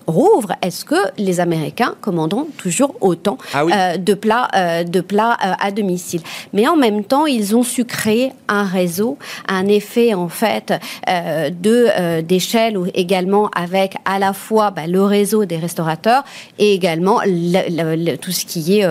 rouvre, 0.06 0.52
est-ce 0.62 0.84
que 0.84 0.96
les 1.18 1.40
Américains 1.40 1.94
commanderont 2.00 2.48
toujours 2.56 2.94
autant 3.00 3.38
ah 3.52 3.62
euh, 3.64 3.96
de 3.96 4.14
plats, 4.14 4.48
euh, 4.54 4.84
de 4.84 5.00
plats 5.00 5.36
euh, 5.44 5.52
à 5.60 5.70
domicile? 5.70 6.20
Mais 6.52 6.68
en 6.68 6.76
même 6.76 7.04
temps, 7.04 7.26
ils 7.26 7.56
ont 7.56 7.62
su 7.62 7.84
créer 7.84 8.32
un 8.48 8.64
réseau, 8.64 9.18
un 9.48 9.66
effet 9.66 10.14
en 10.14 10.28
fait 10.28 10.72
de 11.06 12.20
d'échelle 12.20 12.76
ou 12.76 12.86
également 12.94 13.50
avec 13.54 13.94
à 14.04 14.18
la 14.18 14.32
fois 14.32 14.70
bah, 14.70 14.86
le 14.86 15.02
réseau 15.02 15.44
des 15.44 15.56
restaurateurs 15.56 16.24
et 16.58 16.74
également 16.74 17.20
tout 17.20 18.32
ce 18.32 18.44
qui 18.44 18.78
est 18.78 18.88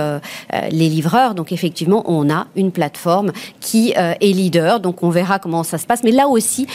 les 0.71 0.89
livreurs. 0.89 1.35
Donc 1.35 1.51
effectivement, 1.51 2.03
on 2.05 2.29
a 2.29 2.47
une 2.55 2.71
plateforme 2.71 3.31
qui 3.59 3.93
est 3.95 4.19
leader. 4.21 4.79
Donc 4.79 5.03
on 5.03 5.09
verra 5.09 5.39
comment 5.39 5.63
ça 5.63 5.77
se 5.77 5.85
passe. 5.85 6.03
Mais 6.03 6.11
là 6.11 6.27
aussi, 6.27 6.67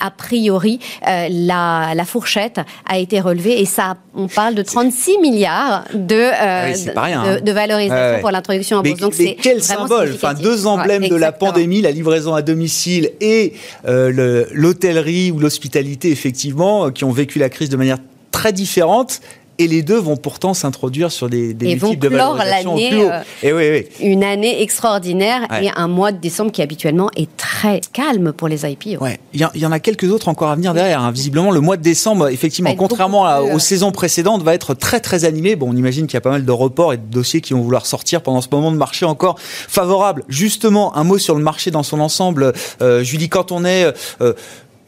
a 0.00 0.10
priori, 0.10 0.80
la, 1.02 1.92
la 1.94 2.04
fourchette 2.04 2.60
a 2.86 2.98
été 2.98 3.17
relevé 3.20 3.60
et 3.60 3.64
ça, 3.64 3.96
on 4.14 4.28
parle 4.28 4.54
de 4.54 4.62
36 4.62 5.18
milliards 5.18 5.84
de, 5.94 6.14
euh, 6.14 6.74
hein. 6.96 7.40
de, 7.40 7.52
valorisation 7.52 8.20
pour 8.20 8.30
l'introduction 8.30 8.78
en 8.78 8.82
bourse. 8.82 9.00
Donc 9.00 9.14
c'est 9.14 9.36
quel 9.40 9.62
symbole 9.62 10.12
Enfin, 10.14 10.34
deux 10.34 10.66
emblèmes 10.66 11.08
de 11.08 11.16
la 11.16 11.32
pandémie, 11.32 11.80
la 11.80 11.90
livraison 11.90 12.34
à 12.34 12.42
domicile 12.42 13.10
et 13.20 13.54
euh, 13.86 14.44
l'hôtellerie 14.52 15.30
ou 15.30 15.38
l'hospitalité, 15.38 16.10
effectivement, 16.10 16.86
euh, 16.86 16.90
qui 16.90 17.04
ont 17.04 17.12
vécu 17.12 17.38
la 17.38 17.48
crise 17.48 17.68
de 17.68 17.76
manière 17.76 17.98
très 18.30 18.52
différente 18.52 19.20
et 19.58 19.66
les 19.66 19.82
deux 19.82 19.98
vont 19.98 20.16
pourtant 20.16 20.54
s'introduire 20.54 21.10
sur 21.10 21.28
des, 21.28 21.52
des 21.52 21.74
multiples 21.74 21.98
de 21.98 22.08
valorisation 22.08 22.76
plus 22.76 23.02
haut. 23.02 23.10
Euh, 23.10 23.22
et 23.42 23.52
oui, 23.52 23.70
oui. 23.70 24.06
Une 24.06 24.22
année 24.22 24.62
extraordinaire 24.62 25.42
et 25.60 25.70
un 25.74 25.88
mois 25.88 26.12
de 26.12 26.18
décembre 26.18 26.52
qui 26.52 26.62
habituellement 26.62 27.10
est 27.16 27.28
très 27.36 27.80
calme 27.92 28.32
pour 28.32 28.48
les 28.48 28.64
IPO. 28.64 29.02
Ouais. 29.02 29.18
Il 29.34 29.48
y, 29.54 29.66
en 29.66 29.72
a 29.72 29.80
quelques 29.80 30.10
autres 30.10 30.28
encore 30.28 30.50
à 30.50 30.56
venir 30.56 30.74
derrière. 30.74 31.00
Hein. 31.02 31.10
Visiblement, 31.10 31.50
le 31.50 31.60
mois 31.60 31.76
de 31.76 31.82
décembre, 31.82 32.28
effectivement, 32.28 32.74
contrairement 32.76 33.22
aux 33.40 33.56
euh, 33.56 33.58
saisons 33.58 33.90
précédentes, 33.90 34.42
va 34.42 34.54
être 34.54 34.74
très 34.74 35.00
très 35.00 35.24
animé. 35.24 35.56
Bon, 35.56 35.70
on 35.70 35.76
imagine 35.76 36.06
qu'il 36.06 36.14
y 36.14 36.18
a 36.18 36.22
pas 36.22 36.30
mal 36.30 36.44
de 36.44 36.52
reports 36.52 36.92
et 36.92 36.96
de 36.96 37.02
dossiers 37.02 37.40
qui 37.40 37.52
vont 37.52 37.60
vouloir 37.60 37.86
sortir 37.86 38.22
pendant 38.22 38.40
ce 38.40 38.48
moment 38.50 38.70
de 38.70 38.76
marché 38.76 39.06
encore 39.06 39.38
favorable. 39.40 40.22
Justement, 40.28 40.96
un 40.96 41.04
mot 41.04 41.18
sur 41.18 41.34
le 41.34 41.42
marché 41.42 41.70
dans 41.70 41.82
son 41.82 42.00
ensemble. 42.00 42.52
Euh, 42.80 43.02
Julie, 43.02 43.28
quand 43.28 43.52
on 43.52 43.64
est 43.64 43.92
euh, 44.20 44.32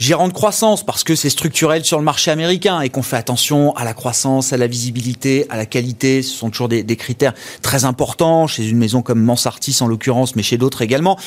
gérant 0.01 0.27
de 0.27 0.33
croissance 0.33 0.85
parce 0.85 1.05
que 1.05 1.15
c'est 1.15 1.31
structurel 1.31 1.85
sur 1.85 1.99
le 1.99 2.05
marché 2.05 2.33
américain 2.33 2.81
et 2.81 2.89
qu'on 2.89 3.03
fait 3.03 3.17
attention 3.17 3.77
à 3.77 3.85
la 3.85 3.95
croissance, 3.95 4.53
à 4.53 4.57
la 4.57 4.67
visibilité, 4.67 5.47
à 5.51 5.57
la 5.57 5.67
qualité. 5.67 6.23
Ce 6.23 6.37
sont 6.37 6.51
toujours 6.51 6.69
des, 6.69 6.85
critères 6.97 7.35
très 7.63 7.85
importants 7.85 8.49
chez 8.49 8.67
une 8.67 8.79
maison 8.79 9.03
comme 9.03 9.23
Mansartis 9.23 9.77
en 9.81 9.87
l'occurrence, 9.87 10.35
mais 10.35 10.43
chez 10.43 10.59
d'autres 10.59 10.83
également. 10.83 11.19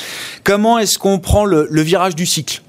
Comment 0.42 0.78
est-ce 0.78 0.98
qu'on 0.98 1.18
prend 1.18 1.46
le 1.46 1.82
virage 1.82 2.14
du 2.14 2.26
cycle? 2.26 2.60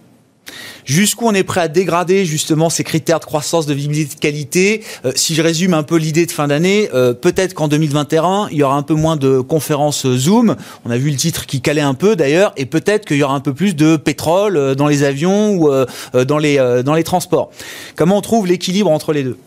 Jusqu'où 0.85 1.25
on 1.27 1.33
est 1.33 1.43
prêt 1.43 1.61
à 1.61 1.67
dégrader 1.67 2.25
justement 2.25 2.69
ces 2.69 2.83
critères 2.83 3.19
de 3.19 3.25
croissance, 3.25 3.65
de 3.65 3.73
visibilité, 3.73 4.15
de 4.15 4.19
qualité 4.19 4.83
euh, 5.05 5.11
Si 5.15 5.35
je 5.35 5.41
résume 5.41 5.73
un 5.73 5.83
peu 5.83 5.97
l'idée 5.97 6.25
de 6.25 6.31
fin 6.31 6.47
d'année, 6.47 6.89
euh, 6.93 7.13
peut-être 7.13 7.53
qu'en 7.53 7.67
2021, 7.67 8.49
il 8.51 8.57
y 8.57 8.63
aura 8.63 8.75
un 8.75 8.83
peu 8.83 8.93
moins 8.93 9.15
de 9.15 9.39
conférences 9.39 10.07
Zoom. 10.07 10.55
On 10.85 10.91
a 10.91 10.97
vu 10.97 11.09
le 11.09 11.17
titre 11.17 11.45
qui 11.45 11.61
calait 11.61 11.81
un 11.81 11.95
peu 11.95 12.15
d'ailleurs, 12.15 12.53
et 12.57 12.65
peut-être 12.65 13.05
qu'il 13.05 13.17
y 13.17 13.23
aura 13.23 13.35
un 13.35 13.39
peu 13.39 13.53
plus 13.53 13.75
de 13.75 13.95
pétrole 13.95 14.57
euh, 14.57 14.75
dans 14.75 14.87
les 14.87 15.03
avions 15.03 15.55
ou 15.55 15.71
dans 16.13 16.37
les 16.37 16.57
dans 16.83 16.93
les 16.93 17.03
transports. 17.03 17.49
Comment 17.95 18.17
on 18.17 18.21
trouve 18.21 18.47
l'équilibre 18.47 18.91
entre 18.91 19.13
les 19.13 19.23
deux? 19.23 19.37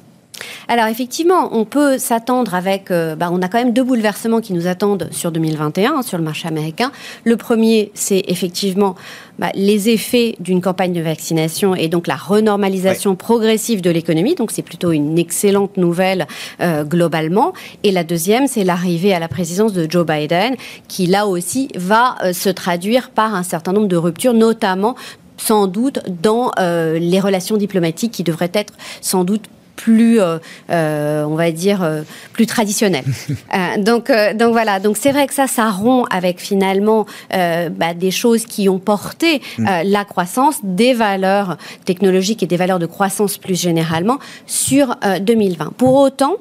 Alors 0.68 0.86
effectivement, 0.86 1.48
on 1.52 1.64
peut 1.64 1.98
s'attendre 1.98 2.54
avec, 2.54 2.90
euh, 2.90 3.16
bah, 3.16 3.30
on 3.32 3.40
a 3.42 3.48
quand 3.48 3.58
même 3.58 3.72
deux 3.72 3.82
bouleversements 3.82 4.40
qui 4.40 4.52
nous 4.52 4.66
attendent 4.66 5.08
sur 5.10 5.32
2021 5.32 5.94
hein, 5.96 6.02
sur 6.02 6.18
le 6.18 6.24
marché 6.24 6.46
américain. 6.48 6.92
Le 7.24 7.36
premier, 7.36 7.90
c'est 7.94 8.22
effectivement 8.28 8.94
bah, 9.38 9.50
les 9.54 9.88
effets 9.88 10.36
d'une 10.40 10.60
campagne 10.60 10.92
de 10.92 11.00
vaccination 11.00 11.74
et 11.74 11.88
donc 11.88 12.06
la 12.06 12.16
renormalisation 12.16 13.16
progressive 13.16 13.80
de 13.80 13.90
l'économie. 13.90 14.34
Donc 14.34 14.50
c'est 14.50 14.62
plutôt 14.62 14.92
une 14.92 15.18
excellente 15.18 15.76
nouvelle 15.76 16.26
euh, 16.60 16.84
globalement. 16.84 17.52
Et 17.82 17.90
la 17.90 18.04
deuxième, 18.04 18.46
c'est 18.46 18.64
l'arrivée 18.64 19.14
à 19.14 19.18
la 19.18 19.28
présidence 19.28 19.72
de 19.72 19.90
Joe 19.90 20.04
Biden, 20.04 20.54
qui 20.86 21.06
là 21.06 21.26
aussi 21.26 21.68
va 21.76 22.16
euh, 22.22 22.32
se 22.32 22.48
traduire 22.48 23.10
par 23.10 23.34
un 23.34 23.42
certain 23.42 23.72
nombre 23.72 23.88
de 23.88 23.96
ruptures, 23.96 24.34
notamment 24.34 24.96
sans 25.40 25.68
doute 25.68 26.00
dans 26.20 26.50
les 26.58 27.20
relations 27.20 27.56
diplomatiques 27.56 28.10
qui 28.10 28.24
devraient 28.24 28.50
être 28.54 28.74
sans 29.00 29.22
doute 29.22 29.44
plus, 29.78 30.20
euh, 30.20 30.38
euh, 30.70 31.22
on 31.24 31.36
va 31.36 31.50
dire, 31.52 31.82
euh, 31.82 32.02
plus 32.32 32.46
traditionnel. 32.46 33.04
donc, 33.78 34.12
donc 34.34 34.52
voilà. 34.52 34.80
Donc 34.80 34.96
c'est 34.98 35.12
vrai 35.12 35.26
que 35.26 35.32
ça, 35.32 35.46
ça 35.46 35.70
rompt 35.70 36.06
avec 36.10 36.40
finalement 36.40 37.06
bah, 37.30 37.94
des 37.94 38.10
choses 38.10 38.44
qui 38.44 38.68
ont 38.68 38.78
porté 38.78 39.40
mm. 39.58 39.82
la 39.84 40.04
croissance, 40.04 40.56
des 40.62 40.92
valeurs 40.92 41.56
technologiques 41.84 42.42
et 42.42 42.46
des 42.46 42.56
valeurs 42.56 42.78
de 42.78 42.86
croissance 42.86 43.38
plus 43.38 43.58
généralement 43.58 44.18
sur 44.46 44.96
2020. 45.20 45.72
Pour 45.76 45.94
autant, 45.94 46.36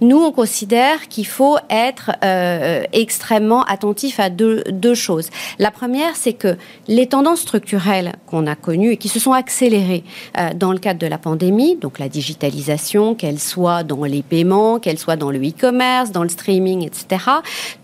nous, 0.00 0.18
on 0.18 0.32
considère 0.32 1.08
qu'il 1.08 1.26
faut 1.26 1.58
être 1.70 2.12
euh, 2.24 2.82
extrêmement 2.92 3.62
attentif 3.64 4.20
à 4.20 4.30
deux, 4.30 4.62
deux 4.70 4.94
choses. 4.94 5.30
La 5.58 5.70
première, 5.70 6.16
c'est 6.16 6.32
que 6.32 6.56
les 6.86 7.06
tendances 7.06 7.40
structurelles 7.40 8.12
qu'on 8.26 8.46
a 8.46 8.54
connues 8.54 8.92
et 8.92 8.96
qui 8.96 9.08
se 9.08 9.18
sont 9.18 9.32
accélérées 9.32 10.04
euh, 10.38 10.50
dans 10.54 10.72
le 10.72 10.78
cadre 10.78 10.98
de 10.98 11.06
la 11.06 11.18
pandémie, 11.18 11.76
donc 11.76 11.98
la 11.98 12.08
digitalisation, 12.08 13.14
qu'elle 13.14 13.38
soit 13.38 13.82
dans 13.82 14.04
les 14.04 14.22
paiements, 14.22 14.78
qu'elle 14.78 14.98
soit 14.98 15.16
dans 15.16 15.30
le 15.30 15.38
e-commerce, 15.38 16.10
dans 16.10 16.22
le 16.22 16.28
streaming, 16.28 16.84
etc., 16.86 17.24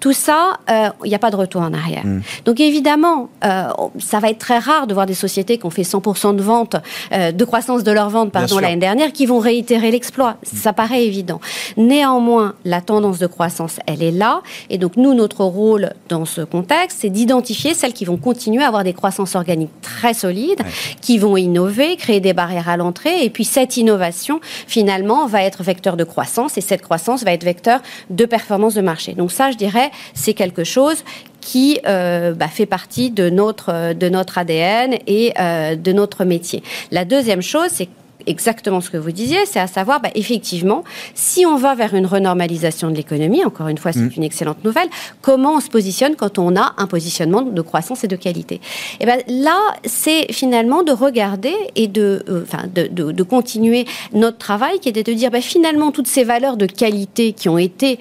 tout 0.00 0.12
ça, 0.12 0.58
euh, 0.70 0.88
il 1.04 1.08
n'y 1.08 1.14
a 1.14 1.18
pas 1.18 1.30
de 1.30 1.36
retour 1.36 1.62
en 1.62 1.72
arrière. 1.72 2.04
Mm. 2.04 2.20
Donc 2.44 2.60
évidemment, 2.60 3.28
ça 3.40 4.20
va 4.20 4.30
être 4.30 4.38
très 4.38 4.58
rare 4.58 4.86
de 4.86 4.94
voir 4.94 5.06
des 5.06 5.14
sociétés 5.14 5.58
qui 5.58 5.66
ont 5.66 5.70
fait 5.70 5.82
100% 5.82 6.36
de 6.36 6.42
vente, 6.42 6.76
de 7.12 7.44
croissance 7.44 7.84
de 7.84 7.92
leur 7.92 8.10
vente, 8.10 8.32
pardon, 8.32 8.58
l'année 8.58 8.76
dernière, 8.76 9.12
qui 9.12 9.26
vont 9.26 9.38
réitérer 9.38 9.90
l'exploit. 9.90 10.36
Ça 10.42 10.72
paraît 10.72 11.04
évident. 11.04 11.40
Néanmoins, 11.76 12.54
la 12.64 12.80
tendance 12.80 13.18
de 13.18 13.26
croissance, 13.26 13.78
elle 13.86 14.02
est 14.02 14.10
là. 14.10 14.42
Et 14.70 14.78
donc, 14.78 14.96
nous, 14.96 15.14
notre 15.14 15.44
rôle 15.44 15.92
dans 16.08 16.24
ce 16.24 16.40
contexte, 16.40 16.98
c'est 17.00 17.10
d'identifier 17.10 17.74
celles 17.74 17.92
qui 17.92 18.04
vont 18.04 18.16
continuer 18.16 18.62
à 18.62 18.68
avoir 18.68 18.84
des 18.84 18.92
croissances 18.92 19.34
organiques 19.34 19.70
très 19.82 20.14
solides, 20.14 20.62
qui 21.00 21.18
vont 21.18 21.36
innover, 21.36 21.96
créer 21.96 22.20
des 22.20 22.32
barrières 22.32 22.68
à 22.68 22.76
l'entrée. 22.76 23.24
Et 23.24 23.30
puis, 23.30 23.44
cette 23.44 23.76
innovation, 23.76 24.40
finalement, 24.66 25.26
va 25.26 25.42
être 25.42 25.62
vecteur 25.62 25.96
de 25.96 26.04
croissance. 26.04 26.56
Et 26.58 26.60
cette 26.60 26.82
croissance 26.82 27.24
va 27.24 27.32
être 27.32 27.44
vecteur 27.44 27.80
de 28.10 28.24
performance 28.24 28.74
de 28.74 28.80
marché. 28.80 29.12
Donc, 29.14 29.32
ça, 29.32 29.50
je 29.50 29.56
dirais, 29.56 29.90
c'est 30.14 30.34
quelque 30.34 30.64
chose 30.64 31.04
qui 31.40 31.78
euh, 31.86 32.32
bah, 32.32 32.48
fait 32.48 32.66
partie 32.66 33.10
de 33.10 33.28
notre, 33.28 33.92
de 33.92 34.08
notre 34.08 34.38
ADN 34.38 34.96
et 35.06 35.34
euh, 35.38 35.76
de 35.76 35.92
notre 35.92 36.24
métier. 36.24 36.62
La 36.90 37.04
deuxième 37.04 37.42
chose, 37.42 37.68
c'est 37.68 37.88
exactement 38.26 38.80
ce 38.80 38.90
que 38.90 38.96
vous 38.96 39.12
disiez, 39.12 39.46
c'est 39.46 39.60
à 39.60 39.66
savoir, 39.66 40.00
bah, 40.00 40.10
effectivement, 40.14 40.84
si 41.14 41.46
on 41.46 41.56
va 41.56 41.74
vers 41.74 41.94
une 41.94 42.06
renormalisation 42.06 42.90
de 42.90 42.96
l'économie, 42.96 43.44
encore 43.44 43.68
une 43.68 43.78
fois, 43.78 43.92
c'est 43.92 44.00
mm. 44.00 44.12
une 44.16 44.24
excellente 44.24 44.64
nouvelle, 44.64 44.88
comment 45.22 45.54
on 45.54 45.60
se 45.60 45.68
positionne 45.68 46.16
quand 46.16 46.38
on 46.38 46.56
a 46.56 46.74
un 46.76 46.86
positionnement 46.86 47.42
de 47.42 47.62
croissance 47.62 48.04
et 48.04 48.08
de 48.08 48.16
qualité? 48.16 48.56
Et 48.56 48.60
eh 49.00 49.06
ben, 49.06 49.20
Là, 49.28 49.58
c'est 49.84 50.32
finalement 50.32 50.82
de 50.82 50.92
regarder 50.92 51.54
et 51.76 51.88
de, 51.88 52.24
euh, 52.28 52.42
enfin, 52.42 52.64
de, 52.74 52.86
de, 52.86 53.22
continuer 53.22 53.86
notre 54.12 54.38
travail, 54.38 54.78
qui 54.80 54.88
était 54.88 55.02
de 55.02 55.12
dire, 55.12 55.30
bah, 55.30 55.40
finalement, 55.40 55.92
toutes 55.92 56.06
ces 56.06 56.24
valeurs 56.24 56.56
de 56.56 56.66
qualité 56.66 57.32
qui 57.32 57.48
ont 57.48 57.58
été 57.58 57.98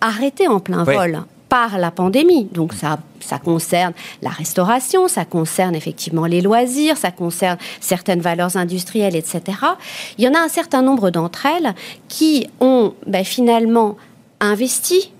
arrêtées 0.00 0.48
en 0.48 0.60
plein 0.60 0.84
vol 0.84 1.22
par 1.50 1.78
la 1.78 1.90
pandémie. 1.90 2.44
Donc 2.44 2.72
ça, 2.72 3.00
ça 3.18 3.38
concerne 3.38 3.92
la 4.22 4.30
restauration, 4.30 5.08
ça 5.08 5.26
concerne 5.26 5.74
effectivement 5.74 6.24
les 6.24 6.40
loisirs, 6.40 6.96
ça 6.96 7.10
concerne 7.10 7.58
certaines 7.80 8.20
valeurs 8.20 8.56
industrielles, 8.56 9.16
etc. 9.16 9.42
Il 10.16 10.24
y 10.24 10.28
en 10.28 10.34
a 10.34 10.38
un 10.38 10.48
certain 10.48 10.80
nombre 10.80 11.10
d'entre 11.10 11.44
elles 11.44 11.74
qui 12.08 12.46
ont 12.60 12.94
ben, 13.06 13.24
finalement 13.24 13.96
investi, 14.40 15.12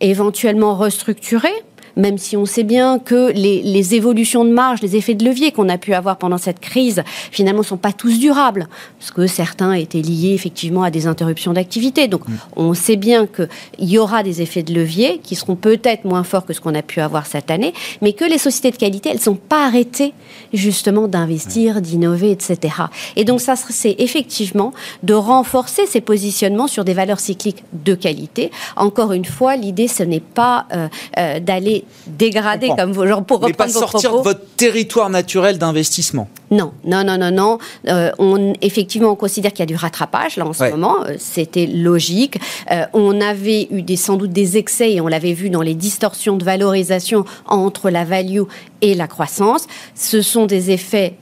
éventuellement 0.00 0.76
restructuré, 0.76 1.50
même 1.96 2.18
si 2.18 2.36
on 2.36 2.46
sait 2.46 2.62
bien 2.62 2.98
que 2.98 3.32
les, 3.32 3.94
évolutions 3.94 4.44
de 4.44 4.50
marge, 4.50 4.80
les 4.82 4.96
effets 4.96 5.14
de 5.14 5.24
levier 5.24 5.52
qu'on 5.52 5.68
a 5.68 5.78
pu 5.78 5.94
avoir 5.94 6.16
pendant 6.16 6.38
cette 6.38 6.60
crise, 6.60 7.02
finalement, 7.30 7.60
ne 7.60 7.66
sont 7.66 7.76
pas 7.76 7.92
tous 7.92 8.18
durables, 8.18 8.68
parce 8.98 9.10
que 9.10 9.26
certains 9.26 9.72
étaient 9.72 10.00
liés 10.00 10.32
effectivement 10.34 10.82
à 10.82 10.90
des 10.90 11.06
interruptions 11.06 11.52
d'activité. 11.52 12.08
Donc, 12.08 12.26
mm. 12.26 12.32
on 12.56 12.74
sait 12.74 12.96
bien 12.96 13.26
qu'il 13.26 13.48
y 13.78 13.98
aura 13.98 14.22
des 14.22 14.42
effets 14.42 14.62
de 14.62 14.72
levier 14.72 15.20
qui 15.22 15.34
seront 15.34 15.56
peut-être 15.56 16.04
moins 16.04 16.24
forts 16.24 16.46
que 16.46 16.52
ce 16.52 16.60
qu'on 16.60 16.74
a 16.74 16.82
pu 16.82 17.00
avoir 17.00 17.26
cette 17.26 17.50
année, 17.50 17.74
mais 18.00 18.12
que 18.12 18.24
les 18.24 18.38
sociétés 18.38 18.70
de 18.70 18.76
qualité, 18.76 19.10
elles 19.10 19.16
ne 19.16 19.22
sont 19.22 19.34
pas 19.34 19.66
arrêtées 19.66 20.14
justement 20.52 21.08
d'investir, 21.08 21.80
d'innover, 21.80 22.30
etc. 22.30 22.74
Et 23.16 23.24
donc, 23.24 23.40
ça, 23.40 23.54
c'est 23.56 23.96
effectivement 23.98 24.72
de 25.02 25.14
renforcer 25.14 25.86
ces 25.86 26.00
positionnements 26.00 26.66
sur 26.66 26.84
des 26.84 26.94
valeurs 26.94 27.20
cycliques 27.20 27.64
de 27.72 27.94
qualité. 27.94 28.50
Encore 28.76 29.12
une 29.12 29.24
fois, 29.24 29.56
l'idée, 29.56 29.88
ce 29.88 30.02
n'est 30.02 30.20
pas 30.20 30.66
euh, 30.72 30.88
euh, 31.18 31.40
d'aller 31.40 31.81
dégradé, 32.06 32.70
comme 32.76 32.92
vous, 32.92 33.06
genre 33.06 33.24
pour 33.24 33.38
reprendre 33.38 33.54
Mais 33.58 33.66
pas 33.66 33.68
sortir 33.68 34.12
de 34.12 34.22
votre 34.22 34.44
territoire 34.56 35.10
naturel 35.10 35.58
d'investissement. 35.58 36.28
Non, 36.50 36.72
non, 36.84 37.04
non, 37.04 37.18
non, 37.18 37.30
non. 37.30 37.58
Euh, 37.88 38.10
on, 38.18 38.52
effectivement, 38.60 39.10
on 39.10 39.16
considère 39.16 39.52
qu'il 39.52 39.60
y 39.60 39.62
a 39.62 39.66
du 39.66 39.76
rattrapage 39.76 40.36
là 40.36 40.46
en 40.46 40.52
ce 40.52 40.64
moment. 40.70 40.96
Euh, 41.04 41.16
c'était 41.18 41.66
logique. 41.66 42.38
Euh, 42.70 42.84
on 42.92 43.20
avait 43.20 43.68
eu 43.70 43.82
des, 43.82 43.96
sans 43.96 44.16
doute 44.16 44.32
des 44.32 44.56
excès 44.56 44.92
et 44.92 45.00
on 45.00 45.08
l'avait 45.08 45.32
vu 45.32 45.50
dans 45.50 45.62
les 45.62 45.74
distorsions 45.74 46.36
de 46.36 46.44
valorisation 46.44 47.24
entre 47.46 47.90
la 47.90 48.04
value 48.04 48.42
et 48.80 48.94
la 48.94 49.06
croissance. 49.06 49.66
Ce 49.94 50.22
sont 50.22 50.46
des 50.46 50.70
effets 50.70 51.14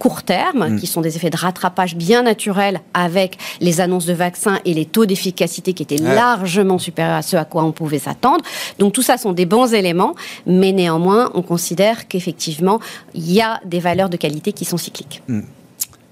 court 0.00 0.22
terme, 0.22 0.70
mm. 0.70 0.80
qui 0.80 0.86
sont 0.86 1.02
des 1.02 1.14
effets 1.16 1.30
de 1.30 1.36
rattrapage 1.36 1.94
bien 1.94 2.22
naturels 2.22 2.80
avec 2.94 3.36
les 3.60 3.80
annonces 3.80 4.06
de 4.06 4.14
vaccins 4.14 4.58
et 4.64 4.74
les 4.74 4.86
taux 4.86 5.06
d'efficacité 5.06 5.74
qui 5.74 5.82
étaient 5.82 5.98
largement 5.98 6.78
supérieurs 6.78 7.16
à 7.16 7.22
ce 7.22 7.36
à 7.36 7.44
quoi 7.44 7.62
on 7.62 7.72
pouvait 7.72 8.00
s'attendre. 8.00 8.42
Donc 8.78 8.94
tout 8.94 9.02
ça 9.02 9.18
sont 9.18 9.32
des 9.32 9.46
bons 9.46 9.72
éléments, 9.74 10.14
mais 10.46 10.72
néanmoins, 10.72 11.30
on 11.34 11.42
considère 11.42 12.08
qu'effectivement, 12.08 12.80
il 13.14 13.30
y 13.30 13.42
a 13.42 13.60
des 13.66 13.78
valeurs 13.78 14.08
de 14.08 14.16
qualité 14.16 14.52
qui 14.52 14.64
sont 14.64 14.78
cycliques. 14.78 15.22
Mm 15.28 15.42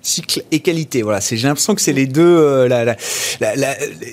cycle 0.08 0.42
et 0.50 0.60
qualité. 0.60 1.02
Voilà, 1.02 1.20
j'ai 1.20 1.36
l'impression 1.36 1.74
que 1.74 1.80
c'est 1.80 1.92
les 1.92 2.06
deux 2.06 2.22
euh, 2.24 2.94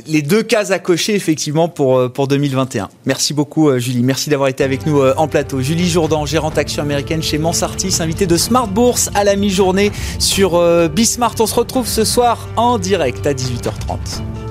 les 0.08 0.22
deux 0.22 0.44
cases 0.44 0.72
à 0.72 0.80
cocher 0.80 1.16
effectivement 1.16 1.70
pour 1.70 1.98
euh, 1.98 2.10
pour 2.10 2.28
2021. 2.28 2.90
Merci 3.06 3.34
beaucoup 3.34 3.70
euh, 3.70 3.80
Julie, 3.80 4.04
merci 4.04 4.30
d'avoir 4.30 4.50
été 4.50 4.64
avec 4.64 4.86
nous 4.86 5.02
en 5.02 5.28
plateau. 5.28 5.62
Julie 5.62 5.90
Jourdan, 5.90 6.26
gérante 6.26 6.58
action 6.58 6.84
américaine 6.84 7.24
chez 7.24 7.38
Mansartis, 7.38 7.96
invitée 8.00 8.28
de 8.28 8.38
Smart 8.38 8.68
Bourse 8.68 9.10
à 9.16 9.24
la 9.24 9.36
mi-journée 9.36 9.92
sur 10.20 10.62
Bismart. 10.90 11.36
On 11.40 11.48
se 11.48 11.56
retrouve 11.56 11.88
ce 11.88 12.04
soir 12.04 12.48
en 12.56 12.78
direct 12.78 13.26
à 13.26 13.34
18h30. 13.34 14.45